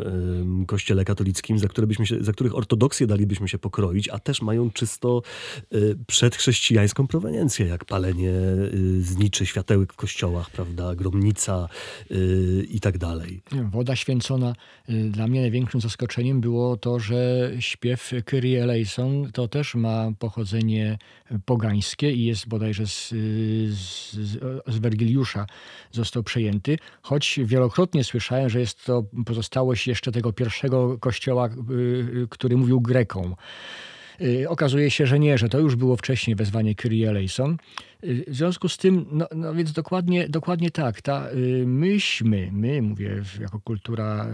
[0.66, 4.42] kościele katolickim, za które byśmy się się, za których ortodoksję dalibyśmy się pokroić, a też
[4.42, 5.22] mają czysto
[5.74, 11.68] y, przedchrześcijańską proweniencję, jak palenie y, zniczy światełek w kościołach, prawda, gromnica
[12.10, 13.42] y, i tak dalej.
[13.70, 14.54] Woda święcona.
[14.88, 20.98] Dla mnie największym zaskoczeniem było to, że śpiew Kyrie eleison to też ma pochodzenie
[21.44, 23.08] pogańskie i jest bodajże z,
[23.68, 24.10] z,
[24.66, 25.46] z Wergiliusza
[25.92, 31.48] został przejęty, choć wielokrotnie słyszałem, że jest to pozostałość jeszcze tego pierwszego kościoła
[32.30, 33.34] który mówił Grekom.
[34.20, 37.56] Y, okazuje się, że nie, że to już było wcześniej wezwanie Kyrie eleison.
[38.04, 42.82] Y, w związku z tym, no, no więc dokładnie, dokładnie tak, ta, y, myśmy, my
[42.82, 44.26] mówię jako kultura,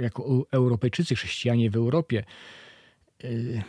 [0.00, 2.61] jako Europejczycy, chrześcijanie w Europie, Y,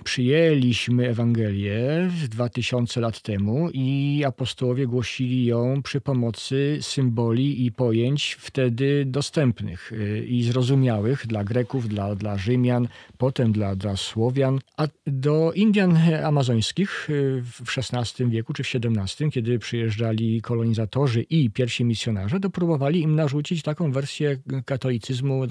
[0.04, 9.06] przyjęliśmy Ewangelię 2000 lat temu i apostołowie głosili ją przy pomocy symboli i pojęć wtedy
[9.06, 12.88] dostępnych y, i zrozumiałych dla Greków, dla, dla Rzymian,
[13.18, 14.60] potem dla, dla Słowian.
[14.78, 21.50] A do Indian amazońskich y, w XVI wieku czy w XVII, kiedy przyjeżdżali kolonizatorzy i
[21.50, 25.44] pierwsi misjonarze, to próbowali im narzucić taką wersję katolicyzmu,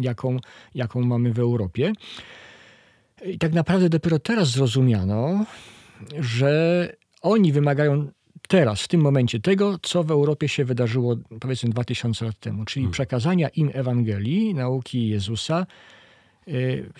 [0.00, 0.36] jaką,
[0.74, 1.92] jaką mamy w Europie.
[3.26, 5.44] I tak naprawdę dopiero teraz zrozumiano,
[6.20, 8.08] że oni wymagają
[8.48, 12.82] teraz, w tym momencie, tego, co w Europie się wydarzyło powiedzmy 2000 lat temu, czyli
[12.82, 12.92] hmm.
[12.92, 15.66] przekazania im Ewangelii, nauki Jezusa,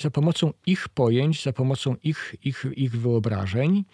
[0.00, 3.85] za pomocą ich pojęć, za pomocą ich, ich, ich wyobrażeń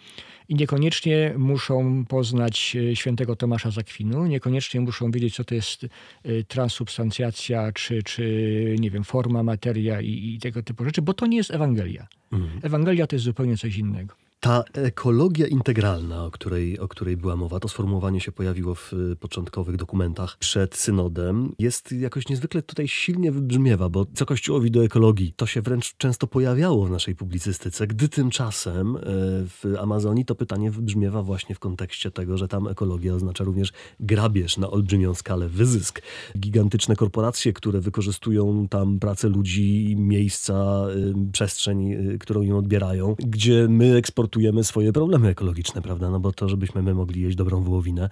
[0.49, 6.43] i niekoniecznie muszą poznać e, świętego Tomasza Zakwinu, niekoniecznie muszą wiedzieć, co to jest e,
[6.43, 11.37] transubstancjacja, czy, czy nie wiem, forma, materia i, i tego typu rzeczy, bo to nie
[11.37, 12.07] jest Ewangelia.
[12.31, 12.59] Mhm.
[12.63, 14.28] Ewangelia to jest zupełnie coś innego.
[14.39, 19.15] Ta ekologia integralna, o której, o której była mowa, to sformułowanie się pojawiło w y,
[19.15, 25.33] początkowych dokumentach przed synodem, jest jakoś niezwykle tutaj silnie wybrzmiewa, bo co Kościołowi do ekologii,
[25.35, 28.99] to się wręcz często pojawiało w naszej publicystyce, gdy tymczasem y,
[29.47, 34.57] w Amazonii to pytanie wybrzmiewa właśnie w kontekście tego, że tam ekologia oznacza również grabież
[34.57, 36.01] na olbrzymią skalę, wyzysk.
[36.37, 43.95] Gigantyczne korporacje, które wykorzystują tam pracę ludzi, miejsca, y, przestrzeń, którą im odbierają, gdzie my
[43.95, 46.09] eksportujemy importujemy swoje problemy ekologiczne, prawda?
[46.09, 48.09] No bo to, żebyśmy my mogli jeść dobrą wołowinę,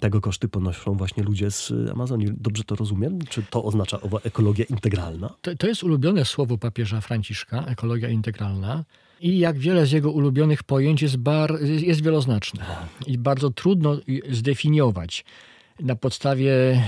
[0.00, 2.28] tego koszty ponoszą właśnie ludzie z Amazonii.
[2.40, 3.18] Dobrze to rozumiem?
[3.28, 5.34] Czy to oznacza owa ekologia integralna?
[5.42, 8.84] To, to jest ulubione słowo papieża Franciszka, ekologia integralna.
[9.20, 12.64] I jak wiele z jego ulubionych pojęć jest, bar, jest wieloznaczne
[13.06, 13.96] i bardzo trudno
[14.30, 15.24] zdefiniować
[15.80, 16.82] na podstawie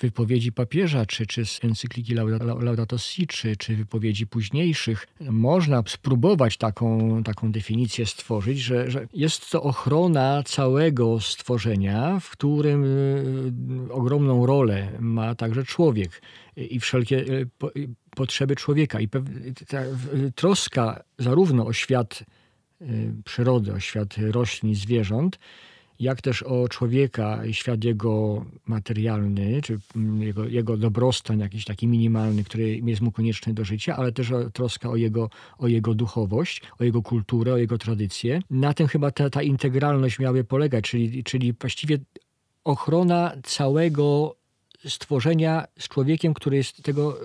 [0.00, 7.22] wypowiedzi papieża, czy, czy z encykliki Laudato Si, czy, czy wypowiedzi późniejszych, można spróbować taką,
[7.22, 14.92] taką definicję stworzyć, że, że jest to ochrona całego stworzenia, w którym y, ogromną rolę
[15.00, 16.22] ma także człowiek
[16.56, 17.48] i wszelkie y,
[18.16, 19.00] potrzeby człowieka.
[19.00, 19.08] I
[19.68, 19.82] ta
[20.34, 22.24] troska zarówno o świat
[23.24, 25.38] przyrody, o świat roślin, zwierząt,
[26.00, 32.44] jak też o człowieka, świat jego materialny, czy mm, jego, jego dobrostan jakiś taki minimalny,
[32.44, 36.84] który jest mu konieczny do życia, ale też troska o jego, o jego duchowość, o
[36.84, 38.42] jego kulturę, o jego tradycję.
[38.50, 41.98] Na tym chyba ta, ta integralność miałaby polegać, czyli, czyli właściwie
[42.64, 44.36] ochrona całego
[44.88, 47.18] stworzenia z człowiekiem, który jest tego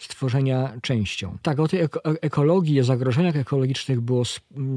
[0.00, 1.38] stworzenia częścią.
[1.42, 4.22] Tak, o tej ekologii, o zagrożeniach ekologicznych było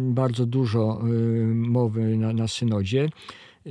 [0.09, 3.09] bardzo dużo y, mowy na, na synodzie.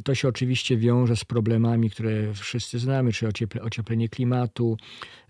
[0.05, 4.77] To się oczywiście wiąże z problemami, które wszyscy znamy, czyli ocieplenie klimatu,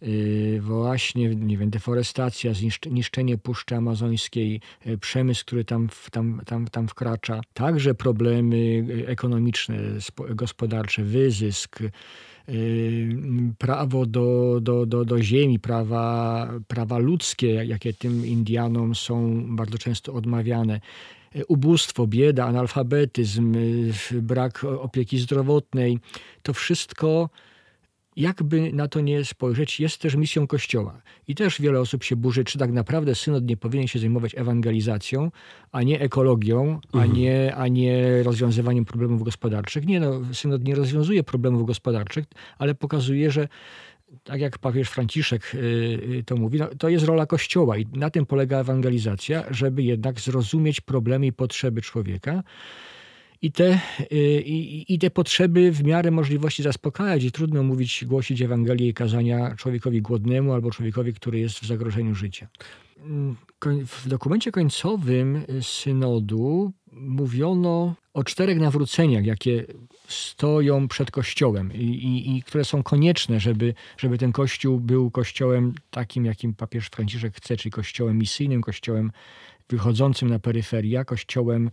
[0.03, 6.89] y, właśnie, nie wiem, deforestacja, zniszczenie Puszczy Amazońskiej, y, przemysł, który tam, tam, tam, tam
[6.89, 7.41] wkracza.
[7.55, 9.79] Także problemy ekonomiczne,
[10.35, 11.79] gospodarcze, wyzysk,
[13.59, 20.14] prawo do, do, do, do ziemi, prawa, prawa ludzkie, jakie tym Indianom są bardzo często
[20.14, 20.81] odmawiane.
[21.48, 23.55] Ubóstwo, bieda, analfabetyzm,
[24.12, 25.98] brak opieki zdrowotnej,
[26.42, 27.28] to wszystko
[28.16, 31.03] jakby na to nie spojrzeć, jest też misją Kościoła.
[31.29, 35.31] I też wiele osób się burzy, czy tak naprawdę synod nie powinien się zajmować ewangelizacją,
[35.72, 37.12] a nie ekologią, a, mhm.
[37.12, 39.87] nie, a nie rozwiązywaniem problemów gospodarczych.
[39.87, 42.25] Nie, no, synod nie rozwiązuje problemów gospodarczych,
[42.59, 43.48] ale pokazuje, że
[44.25, 48.11] tak jak papież Franciszek y, y, to mówi, no, to jest rola Kościoła i na
[48.11, 52.42] tym polega ewangelizacja, żeby jednak zrozumieć problemy i potrzeby człowieka
[53.42, 53.81] i te,
[54.12, 54.42] y,
[54.88, 57.24] i, te potrzeby w miarę możliwości zaspokajać.
[57.24, 62.14] I trudno mówić, głosić Ewangelię i kazania człowiekowi głodnemu albo człowiekowi, który jest w zagrożeniu
[62.14, 62.48] życia.
[63.05, 63.37] Mm,
[63.87, 69.66] w dokumencie końcowym synodu mówiono o czterech nawróceniach, jakie
[70.09, 75.74] stoją przed Kościołem i, i, i, które są konieczne, żeby, żeby ten Kościół był Kościołem
[75.90, 79.12] takim, jakim papież Franciszek chce, czyli Kościołem misyjnym, Kościołem
[79.68, 81.70] wychodzącym na peryferia, Kościołem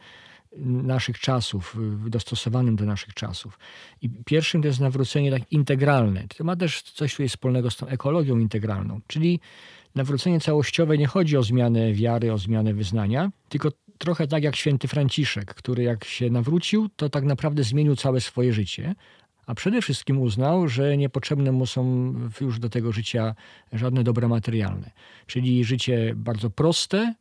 [0.57, 3.59] naszych czasów, dostosowanym do naszych czasów.
[4.01, 6.27] I pierwszym to jest nawrócenie tak integralne.
[6.37, 9.39] To ma też coś tu wspólnego z tą ekologią integralną, czyli
[9.95, 14.87] nawrócenie całościowe nie chodzi o zmianę wiary, o zmianę wyznania, tylko trochę tak jak święty
[14.87, 18.95] Franciszek, który jak się nawrócił, to tak naprawdę zmienił całe swoje życie,
[19.45, 23.35] a przede wszystkim uznał, że niepotrzebne mu są już do tego życia
[23.73, 24.91] żadne dobra materialne.
[25.27, 27.13] Czyli życie bardzo proste,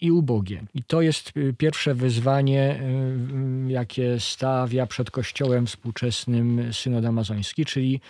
[0.00, 0.64] i ubogie.
[0.74, 7.64] I to jest y, pierwsze wyzwanie, y, y, jakie stawia przed Kościołem współczesnym synod amazoński,
[7.64, 8.00] czyli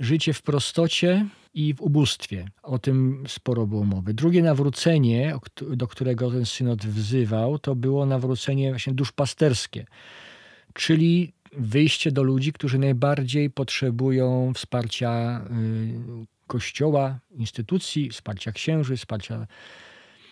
[0.00, 2.48] życie w prostocie i w ubóstwie.
[2.62, 4.14] O tym sporo było mowy.
[4.14, 5.34] Drugie nawrócenie,
[5.70, 9.86] do którego ten synod wzywał, to było nawrócenie właśnie duszpasterskie,
[10.74, 15.44] czyli wyjście do ludzi, którzy najbardziej potrzebują wsparcia
[16.46, 19.46] Kościoła, instytucji, wsparcia księży, wsparcia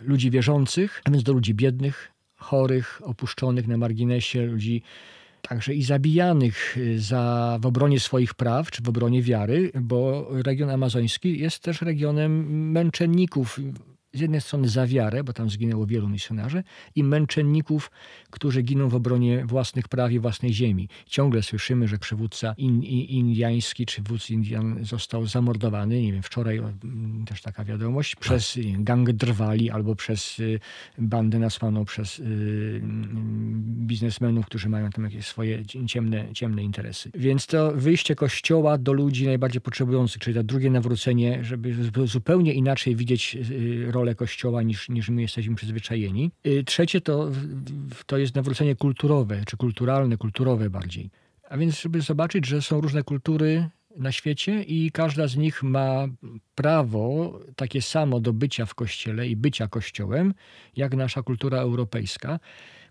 [0.01, 4.83] ludzi wierzących, a więc do ludzi biednych, chorych, opuszczonych na marginesie, ludzi
[5.43, 10.71] także i zabijanych y, za, w obronie swoich praw czy w obronie wiary, bo region
[10.71, 13.61] amazoński jest też regionem męczenników
[14.17, 16.63] z jednej strony za wiarę, bo tam zginęło wielu misjonarzy,
[16.95, 17.91] i męczenników,
[18.31, 20.89] którzy giną w obronie własnych praw i własnej ziemi.
[21.07, 26.03] Ciągle słyszymy, że przywódca in, in, indiański czy wódz Indian został zamordowany.
[26.03, 28.21] Nie wiem, wczoraj mm, też taka wiadomość, tak.
[28.21, 30.61] przez gang drwali albo przez y,
[30.99, 37.11] bandę nasłaną przez y, mm, biznesmenów, którzy mają tam jakieś swoje ciemne, ciemne interesy.
[37.15, 42.97] Więc to wyjście kościoła do ludzi najbardziej potrzebujących, czyli to drugie nawrócenie, żeby zupełnie inaczej
[42.97, 46.31] widzieć y, rolę rolę Kościoła niż, niż my jesteśmy przyzwyczajeni.
[46.47, 47.31] Y, trzecie to,
[48.07, 51.11] to jest nawrócenie kulturowe, czy kulturalne, kulturowe bardziej.
[51.49, 56.07] A więc, żeby zobaczyć, że są różne kultury na świecie i każda z nich ma
[56.55, 60.35] prawo takie samo do bycia w kościele i bycia kościołem,
[60.77, 62.39] jak nasza kultura europejska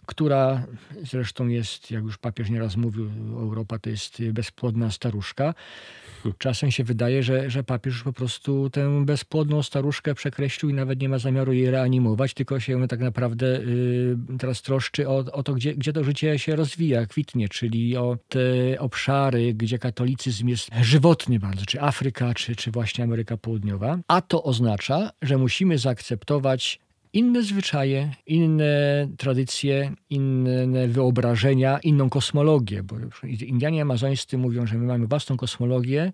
[0.05, 0.65] która
[1.03, 5.53] zresztą jest, jak już papież nieraz mówił, Europa to jest bezpłodna staruszka.
[6.37, 11.09] Czasem się wydaje, że, że papież po prostu tę bezpłodną staruszkę przekreślił i nawet nie
[11.09, 15.75] ma zamiaru jej reanimować, tylko się tak naprawdę y, teraz troszczy o, o to, gdzie,
[15.75, 18.39] gdzie to życie się rozwija, kwitnie, czyli o te
[18.79, 23.99] obszary, gdzie katolicyzm jest żywotny bardzo, czy Afryka, czy, czy właśnie Ameryka Południowa.
[24.07, 26.79] A to oznacza, że musimy zaakceptować
[27.15, 32.83] inne zwyczaje, inne tradycje, inne wyobrażenia, inną kosmologię.
[32.83, 36.13] Bo Indianie amazońscy mówią, że my mamy własną kosmologię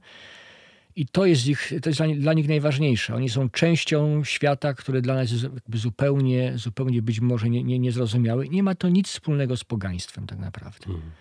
[0.95, 3.15] i to jest, ich, to jest dla nich najważniejsze.
[3.15, 8.49] Oni są częścią świata, który dla nas jest zupełnie, zupełnie być może nie, nie, niezrozumiały.
[8.49, 10.85] Nie ma to nic wspólnego z pogaństwem tak naprawdę.
[10.85, 11.11] Hmm.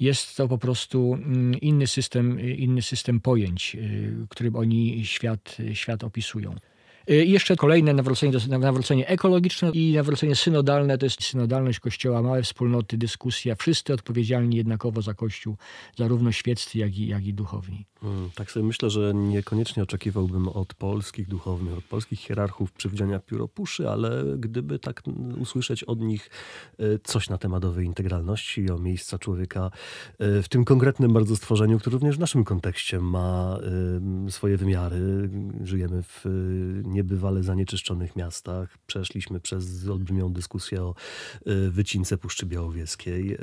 [0.00, 6.04] Jest to po prostu mm, inny system, inny system pojęć, y, którym oni świat, świat
[6.04, 6.54] opisują.
[7.10, 12.42] Y, I jeszcze kolejne nawrócenie, nawrócenie ekologiczne i nawrócenie synodalne, to jest synodalność Kościoła, małe
[12.42, 15.56] wspólnoty, dyskusja, wszyscy odpowiedzialni jednakowo za Kościół,
[15.96, 17.86] zarówno świeccy, jak i, jak i duchowni.
[18.00, 23.90] Hmm, tak sobie myślę, że niekoniecznie oczekiwałbym od polskich duchownych, od polskich hierarchów przywdziania pióropuszy,
[23.90, 25.02] ale gdyby tak
[25.38, 26.30] usłyszeć od nich
[26.80, 29.70] y, coś na temat owej integralności, o miejsca człowieka
[30.22, 33.58] y, w tym konkretnym bardzo stworzeniu, które również w naszym kontekście ma
[34.28, 35.30] swoje wymiary.
[35.64, 36.24] Żyjemy w
[36.94, 38.78] niebywale zanieczyszczonych miastach.
[38.86, 40.94] Przeszliśmy przez olbrzymią dyskusję o
[41.46, 43.34] y, wycince Puszczy Białowieskiej.
[43.34, 43.38] Y,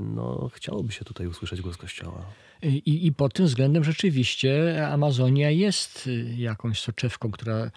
[0.00, 2.24] no, chciałoby się tutaj usłyszeć głos Kościoła.
[2.62, 7.70] I, I pod tym względem rzeczywiście Amazonia jest y, jakąś soczewką, która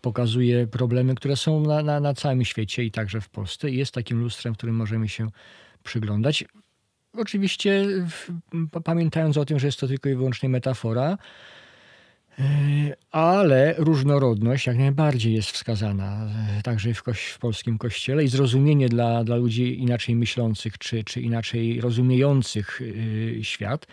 [0.00, 3.70] pokazuje problemy, które są na, na, na całym świecie i także w Polsce.
[3.70, 5.30] Jest takim lustrem, w którym możemy się
[5.82, 6.44] przyglądać.
[7.12, 7.86] Oczywiście
[8.84, 11.18] pamiętając o tym, że jest to tylko i wyłącznie metafora,
[13.10, 16.28] ale różnorodność jak najbardziej jest wskazana
[16.58, 21.20] e, także w, w, polskim kościele i zrozumienie dla, dla ludzi inaczej myślących czy, czy
[21.20, 22.80] inaczej rozumiejących
[23.40, 23.86] e, świat.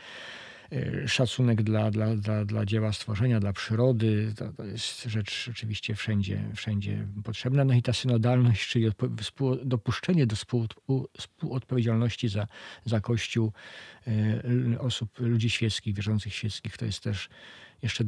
[1.07, 6.43] Szacunek dla, dla, dla, dla dzieła stworzenia, dla przyrody, to, to jest rzecz oczywiście wszędzie,
[6.55, 7.65] wszędzie potrzebna.
[7.65, 8.87] No i ta synodalność, czyli
[9.63, 10.35] dopuszczenie do
[11.17, 12.47] współodpowiedzialności za,
[12.85, 13.51] za Kościół
[14.79, 17.29] osób, ludzi świeckich, wierzących świeckich, to jest też
[17.83, 18.03] jeszcze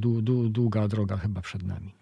[0.50, 1.94] długa droga chyba przed nami.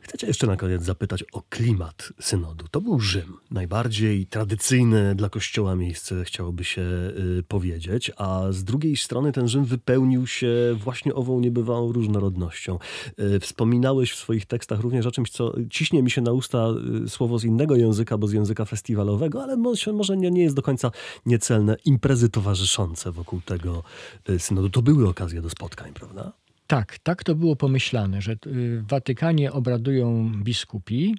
[0.00, 2.64] Chcecie jeszcze na koniec zapytać o klimat synodu.
[2.70, 8.96] To był Rzym, najbardziej tradycyjne dla Kościoła miejsce, chciałoby się y, powiedzieć, a z drugiej
[8.96, 12.78] strony ten Rzym wypełnił się właśnie ową niebywałą różnorodnością.
[13.20, 16.68] Y, wspominałeś w swoich tekstach również o czymś, co ciśnie mi się na usta
[17.04, 20.56] y, słowo z innego języka, bo z języka festiwalowego, ale może, może nie, nie jest
[20.56, 20.90] do końca
[21.26, 21.76] niecelne.
[21.84, 23.82] Imprezy towarzyszące wokół tego
[24.30, 24.70] y, synodu.
[24.70, 26.41] To były okazje do spotkań, prawda?
[26.72, 31.16] Tak, tak to było pomyślane, że y, w Watykanie obradują biskupi,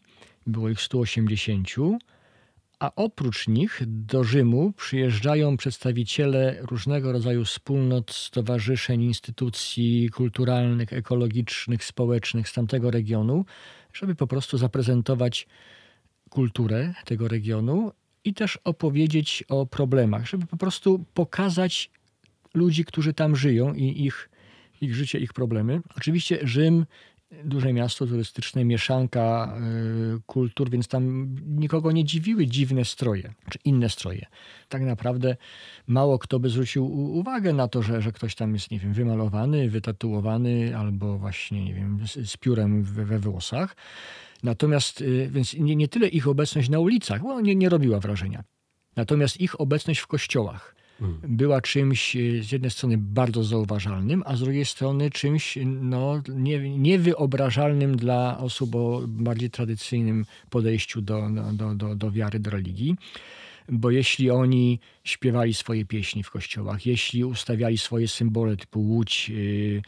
[0.48, 1.68] było ich 180,
[2.80, 12.50] a oprócz nich do Rzymu przyjeżdżają przedstawiciele różnego rodzaju wspólnot, stowarzyszeń, instytucji kulturalnych, ekologicznych, społecznych
[12.50, 13.46] z tamtego regionu,
[13.94, 15.48] żeby po prostu zaprezentować
[16.30, 17.92] kulturę tego regionu
[18.24, 21.92] i też opowiedzieć o problemach, żeby po prostu pokazać
[22.54, 24.30] ludzi, którzy tam żyją i ich
[24.84, 25.82] ich życie, ich problemy.
[25.98, 26.86] Oczywiście Rzym,
[27.46, 29.56] duże miasto turystyczne, mieszanka
[30.18, 34.26] y, kultur, więc tam nikogo nie dziwiły dziwne stroje, czy inne stroje.
[34.70, 35.36] Tak naprawdę
[35.88, 36.86] mało kto by zwrócił
[37.18, 41.74] uwagę na to, że, że ktoś tam jest, nie wiem, wymalowany, wytatuowany albo właśnie, nie
[41.74, 43.76] wiem, z, z piórem we, we włosach.
[44.44, 48.44] Natomiast, y, więc nie, nie tyle ich obecność na ulicach, bo nie, nie robiła wrażenia.
[48.96, 50.76] Natomiast ich obecność w kościołach
[51.28, 56.78] była czymś e, z jednej strony bardzo zauważalnym, a z drugiej strony czymś no, nie,
[56.80, 62.96] niewyobrażalnym dla osób o bardziej tradycyjnym podejściu do, do, do, do wiary, do religii.
[63.70, 69.82] Bo jeśli oni śpiewali swoje pieśni w kościołach, jeśli ustawiali swoje symbole typu łódź, yy,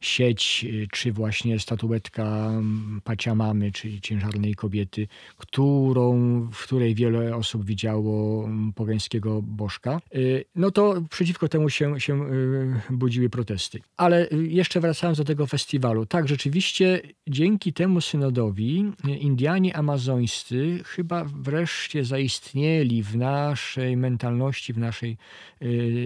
[0.00, 7.64] sieć, y, czy właśnie statuetka mm, Paciamamy, czyli ciężarnej kobiety, którą, w której wiele osób
[7.64, 13.80] widziało mm, pogańskiego bożka, y, no to przeciwko temu się, się y, budziły protesty.
[13.96, 22.04] Ale jeszcze wracając do tego festiwalu, tak, rzeczywiście dzięki temu synodowi Indianie amazońscy chyba wreszcie
[22.04, 25.16] zaistnieli w naszej mentalności, w naszej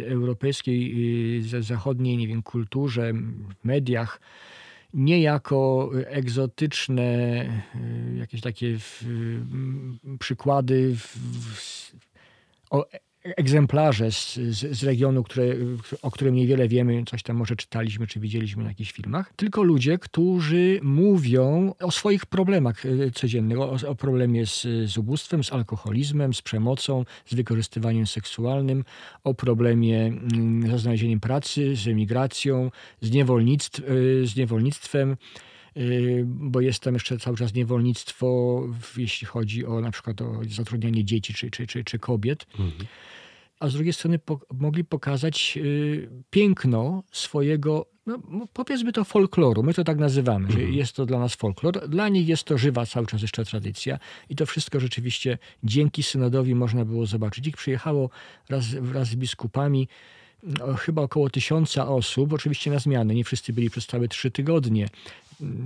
[0.04, 0.94] europejskiej,
[1.60, 3.12] zachodniej, nie wiem, kulturze,
[3.64, 4.20] mediach, mediach
[4.94, 7.02] nie jako egzotyczne
[8.14, 8.78] y, jakieś takie
[10.18, 10.96] przykłady
[12.70, 12.86] o
[13.24, 15.44] egzemplarze z, z, z, regionu, które,
[16.02, 19.98] o którym niewiele wiemy, coś tam może czytaliśmy czy widzieliśmy na jakichś filmach, tylko ludzie,
[19.98, 26.34] którzy mówią o swoich problemach e, codziennych, o, o problemie z, z ubóstwem, z alkoholizmem,
[26.34, 28.84] z przemocą, z wykorzystywaniem seksualnym,
[29.24, 35.16] o problemie mm, ze znalezieniem pracy, z emigracją, z, niewolnictw, e, z niewolnictwem,
[36.24, 38.62] bo jest tam jeszcze cały czas niewolnictwo,
[38.96, 42.46] jeśli chodzi o na przykład o zatrudnianie dzieci czy, czy, czy, czy kobiet.
[42.58, 42.86] Mhm.
[43.60, 48.18] A z drugiej strony po, mogli pokazać y, piękno swojego, no,
[48.52, 50.66] powiedzmy to folkloru, my to tak nazywamy, mhm.
[50.66, 51.88] że jest to dla nas folklor.
[51.88, 53.98] Dla nich jest to żywa cały czas jeszcze tradycja
[54.28, 57.46] i to wszystko rzeczywiście dzięki synodowi można było zobaczyć.
[57.46, 58.10] Ich przyjechało
[58.48, 59.88] raz, wraz z biskupami
[60.78, 63.14] chyba około tysiąca osób, oczywiście na zmianę.
[63.14, 64.88] Nie wszyscy byli przez całe trzy tygodnie.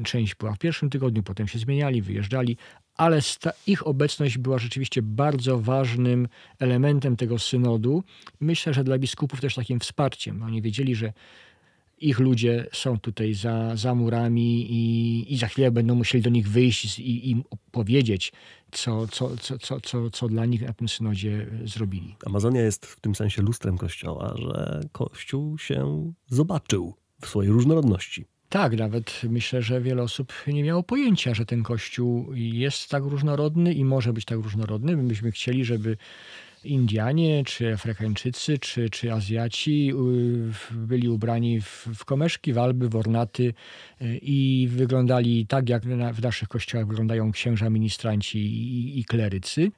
[0.05, 2.57] Część była w pierwszym tygodniu, potem się zmieniali, wyjeżdżali,
[2.97, 3.21] ale
[3.67, 8.05] ich obecność była rzeczywiście bardzo ważnym elementem tego synodu.
[8.41, 10.43] Myślę, że dla biskupów też takim wsparciem.
[10.43, 11.13] Oni wiedzieli, że
[12.09, 16.49] ich ludzie są tutaj za, za murami i, i za chwilę będą musieli do nich
[16.49, 18.33] wyjść i im powiedzieć,
[18.71, 22.17] co, co, co, co, co, co dla nich na tym synodzie zrobili.
[22.27, 28.25] Amazonia jest w tym sensie lustrem Kościoła, że Kościół się zobaczył w swojej różnorodności.
[28.49, 33.75] Tak, nawet myślę, że wiele osób nie miało pojęcia, że ten Kościół jest tak różnorodny
[33.75, 34.97] i może być tak różnorodny.
[34.97, 35.97] My byśmy chcieli, żeby
[36.65, 39.93] Indianie, czy Afrykańczycy, czy, czy Azjaci
[40.71, 43.55] byli ubrani w, w komeszki, walby, w ornaty
[44.03, 45.83] y, i wyglądali tak, jak
[46.13, 49.71] w naszych kościołach wyglądają księża, ministranci i, i klerycy.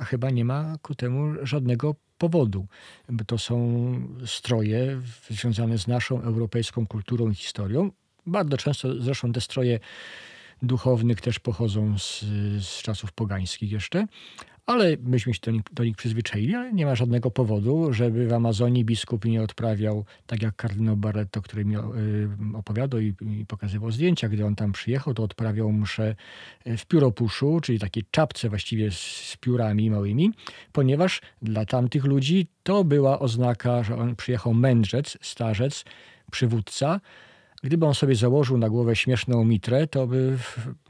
[0.00, 2.66] A chyba nie ma ku temu żadnego powodu.
[3.26, 3.56] To są
[4.26, 5.00] stroje
[5.30, 7.90] związane z naszą europejską kulturą i historią.
[8.26, 9.80] Bardzo często zresztą te stroje
[10.62, 12.24] duchownych też pochodzą z,
[12.60, 14.06] z czasów pogańskich jeszcze,
[14.70, 18.32] ale myśmy się do nich, do nich przyzwyczaili, ale nie ma żadnego powodu, żeby w
[18.32, 21.78] Amazonii biskup nie odprawiał, tak jak kardynał Barretto, który mi y,
[22.54, 26.14] opowiadał i, i, pokazywał zdjęcia, gdy on tam przyjechał, to odprawiał mszę
[26.78, 30.32] w pióropuszu, czyli takiej czapce właściwie z, z piórami małymi,
[30.72, 35.84] ponieważ dla tamtych ludzi to była oznaka, że on przyjechał mędrzec, starzec,
[36.30, 37.00] przywódca,
[37.62, 40.38] Gdyby on sobie założył na głowę śmieszną mitrę, to by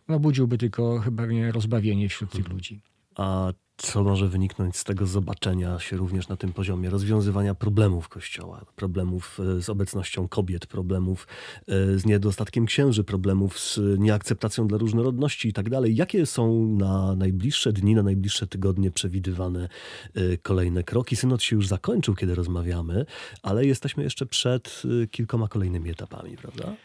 [0.08, 1.22] no, budziłby tylko chyba
[1.52, 2.80] rozbawienie wśród tych ludzi.
[3.16, 3.52] A
[3.82, 9.38] co może wyniknąć z tego zobaczenia się również na tym poziomie rozwiązywania problemów Kościoła, problemów
[9.58, 11.26] e, z obecnością kobiet, problemów
[11.68, 15.96] e, z niedostatkiem księży, problemów z nieakceptacją dla różnorodności i tak dalej.
[15.96, 19.68] Jakie są na najbliższe dni, na najbliższe tygodnie przewidywane
[20.14, 21.16] e, kolejne kroki?
[21.16, 23.06] Synod się już zakończył, kiedy rozmawiamy,
[23.42, 26.76] ale jesteśmy jeszcze przed kilkoma kolejnymi etapami, prawda?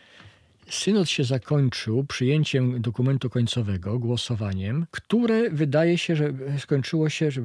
[0.70, 7.42] Synod się zakończył przyjęciem dokumentu końcowego, głosowaniem, które wydaje się, że skończyło się, że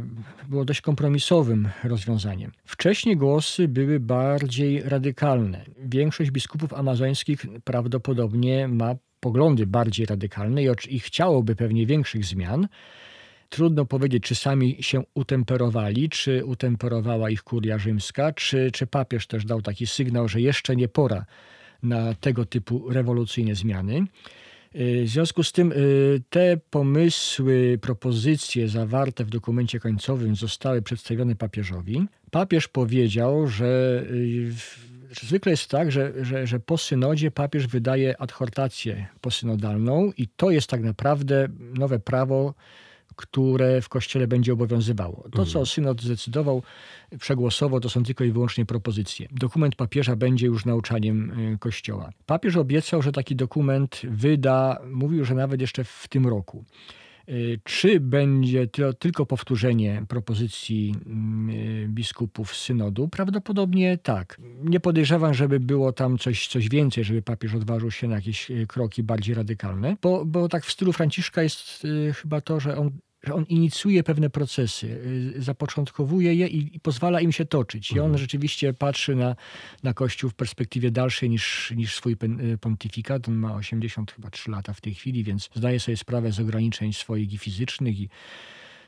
[0.49, 2.53] było dość kompromisowym rozwiązaniem.
[2.65, 5.65] Wcześniej głosy były bardziej radykalne.
[5.79, 12.69] Większość biskupów amazońskich prawdopodobnie ma poglądy bardziej radykalne i chciałoby pewnie większych zmian.
[13.49, 19.45] Trudno powiedzieć, czy sami się utemperowali, czy utemperowała ich kuria rzymska, czy, czy papież też
[19.45, 21.25] dał taki sygnał, że jeszcze nie pora
[21.83, 24.07] na tego typu rewolucyjne zmiany.
[24.77, 31.37] Y, w związku z tym y, te pomysły, propozycje zawarte w dokumencie końcowym zostały przedstawione
[31.37, 32.07] papieżowi.
[32.31, 34.53] Papież powiedział, że y,
[35.23, 40.71] zwykle jest tak, że, że, że po synodzie papież wydaje adhortację posynodalną i to jest
[40.71, 42.55] tak naprawdę nowe prawo,
[43.21, 45.25] które w Kościele będzie obowiązywało.
[45.33, 45.67] To, co mhm.
[45.67, 46.63] synod zdecydował,
[47.19, 49.29] przegłosował, to są tylko i wyłącznie propozycje.
[49.31, 52.11] Dokument papieża będzie już nauczaniem y, Kościoła.
[52.27, 56.65] Papież obiecał, że taki dokument wyda, mówił, że nawet jeszcze w tym roku.
[57.29, 60.95] Y, czy będzie to tylko powtórzenie propozycji
[61.85, 63.09] y, biskupów synodu?
[63.09, 64.41] Prawdopodobnie tak.
[64.65, 69.03] Nie podejrzewam, żeby było tam coś, coś więcej, żeby papież odważył się na jakieś kroki
[69.03, 72.91] bardziej radykalne, bo, bo tak w stylu Franciszka jest chyba to, że on
[73.23, 74.87] że on inicjuje pewne procesy,
[75.37, 77.93] y, zapoczątkowuje je i, i pozwala im się toczyć.
[77.93, 78.19] I on mhm.
[78.19, 79.37] rzeczywiście patrzy na,
[79.83, 82.17] na Kościół w perspektywie dalszej niż, niż swój
[82.53, 83.29] y, pontyfikat.
[83.29, 87.39] On ma 83 lata w tej chwili, więc zdaje sobie sprawę z ograniczeń swoich i
[87.39, 88.09] fizycznych i,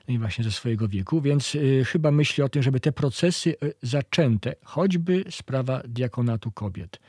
[0.09, 3.75] i właśnie ze swojego wieku, więc y, chyba myśli o tym, żeby te procesy y,
[3.83, 7.01] zaczęte, choćby sprawa diakonatu kobiet,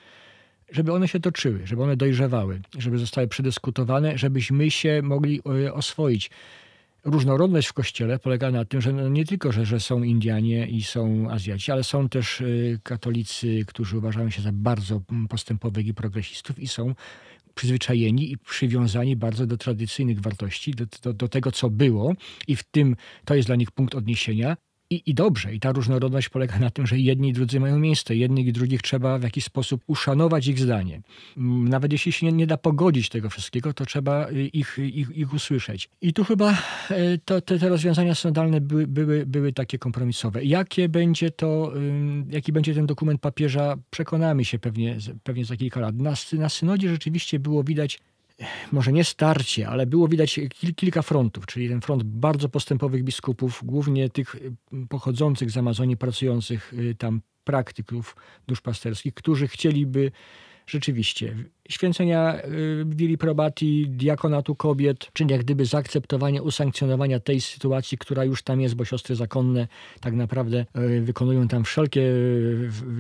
[0.71, 6.29] żeby one się toczyły, żeby one dojrzewały, żeby zostały przedyskutowane, żebyśmy się mogli y, oswoić
[7.03, 10.83] różnorodność w kościele polega na tym, że no nie tylko, że, że są Indianie i
[10.83, 16.59] są Azjaci, ale są też y, katolicy, którzy uważają się za bardzo postępowych i progresistów
[16.59, 16.95] i są
[17.55, 22.13] przyzwyczajeni i przywiązani bardzo do tradycyjnych wartości, do, do, do tego, co było,
[22.47, 22.95] i w tym
[23.25, 24.57] to jest dla nich punkt odniesienia.
[24.93, 28.15] I, I dobrze, i ta różnorodność polega na tym, że jedni i drudzy mają miejsce,
[28.15, 31.01] jednych i drugich trzeba w jakiś sposób uszanować ich zdanie.
[31.37, 35.17] Mm, nawet jeśli się nie, nie da pogodzić tego wszystkiego, to trzeba y, ich, ich,
[35.17, 35.89] ich usłyszeć.
[36.01, 36.51] I tu chyba
[36.91, 40.43] y, to, te, te rozwiązania sądalne były, były, były takie kompromisowe.
[40.43, 41.73] Jakie będzie to,
[42.29, 45.95] jaki będzie ten dokument papieża, przekonamy się pewnie, pewnie za kilka lat.
[45.95, 47.99] Na, na synodzie rzeczywiście było widać
[48.71, 50.39] może nie starcie, ale było widać
[50.75, 54.51] kilka frontów, czyli ten front bardzo postępowych biskupów, głównie tych y,
[54.89, 58.15] pochodzących z Amazonii, pracujących y, tam praktyków
[58.47, 60.11] duszpasterskich, którzy chcieliby
[60.67, 61.35] rzeczywiście
[61.69, 68.43] święcenia y, Wili Probati, diakonatu kobiet, czyli jak gdyby zaakceptowania, usankcjonowania tej sytuacji, która już
[68.43, 69.67] tam jest, bo siostry zakonne
[70.01, 70.65] tak naprawdę
[71.01, 72.03] wykonują tam wszelkie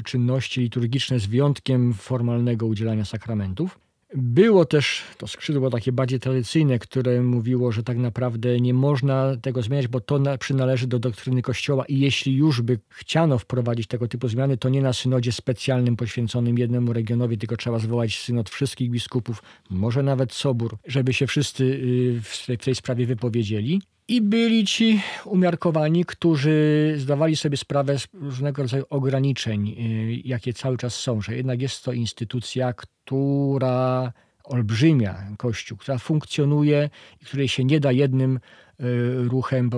[0.03, 3.79] czynności liturgiczne z wyjątkiem formalnego udzielania sakramentów.
[4.15, 9.61] Było też to skrzydło takie bardziej tradycyjne, które mówiło, że tak naprawdę nie można tego
[9.61, 14.27] zmieniać, bo to przynależy do doktryny Kościoła i jeśli już by chciano wprowadzić tego typu
[14.27, 19.43] zmiany, to nie na synodzie specjalnym poświęconym jednemu regionowi, tylko trzeba zwołać synod wszystkich biskupów,
[19.69, 22.21] może nawet sobór, żeby się wszyscy y,
[22.57, 23.81] w tej sprawie wypowiedzieli.
[24.07, 30.77] I byli ci umiarkowani, którzy zdawali sobie sprawę z różnego rodzaju ograniczeń, y, jakie cały
[30.77, 36.89] czas są, że jednak jest to instytucja, która olbrzymia Kościół, która funkcjonuje
[37.21, 38.39] i której się nie da jednym
[39.27, 39.69] ruchem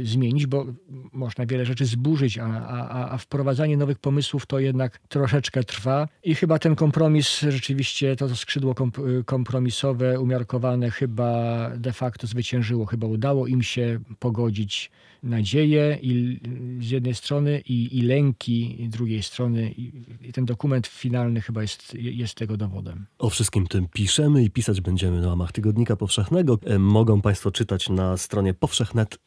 [0.00, 0.66] y, zmienić, bo
[1.12, 6.34] można wiele rzeczy zburzyć, a, a, a wprowadzanie nowych pomysłów to jednak troszeczkę trwa i
[6.34, 8.74] chyba ten kompromis rzeczywiście, to, skrzydło
[9.20, 12.86] y, kompromisowe, umiarkowane chyba de facto zwyciężyło.
[12.86, 14.90] Chyba udało im się pogodzić
[15.22, 16.40] nadzieje i,
[16.80, 21.62] z jednej strony i, i lęki z drugiej strony I, i, ten dokument finalny chyba
[21.62, 23.06] jest, jest tego dowodem.
[23.18, 26.58] O wszystkim tym piszemy i pisać będziemy na łamach Tygodnika Powszechnego.
[26.64, 29.18] E, mogą Państwo czytać na stronie powszechnet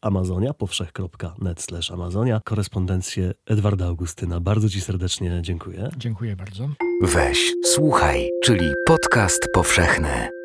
[0.00, 4.40] Amazonia, powszech.net slash Amazonia, korespondencję Edwarda Augustyna.
[4.40, 5.90] Bardzo Ci serdecznie dziękuję.
[5.96, 6.68] Dziękuję bardzo.
[7.02, 10.41] Weź, słuchaj, czyli podcast powszechny.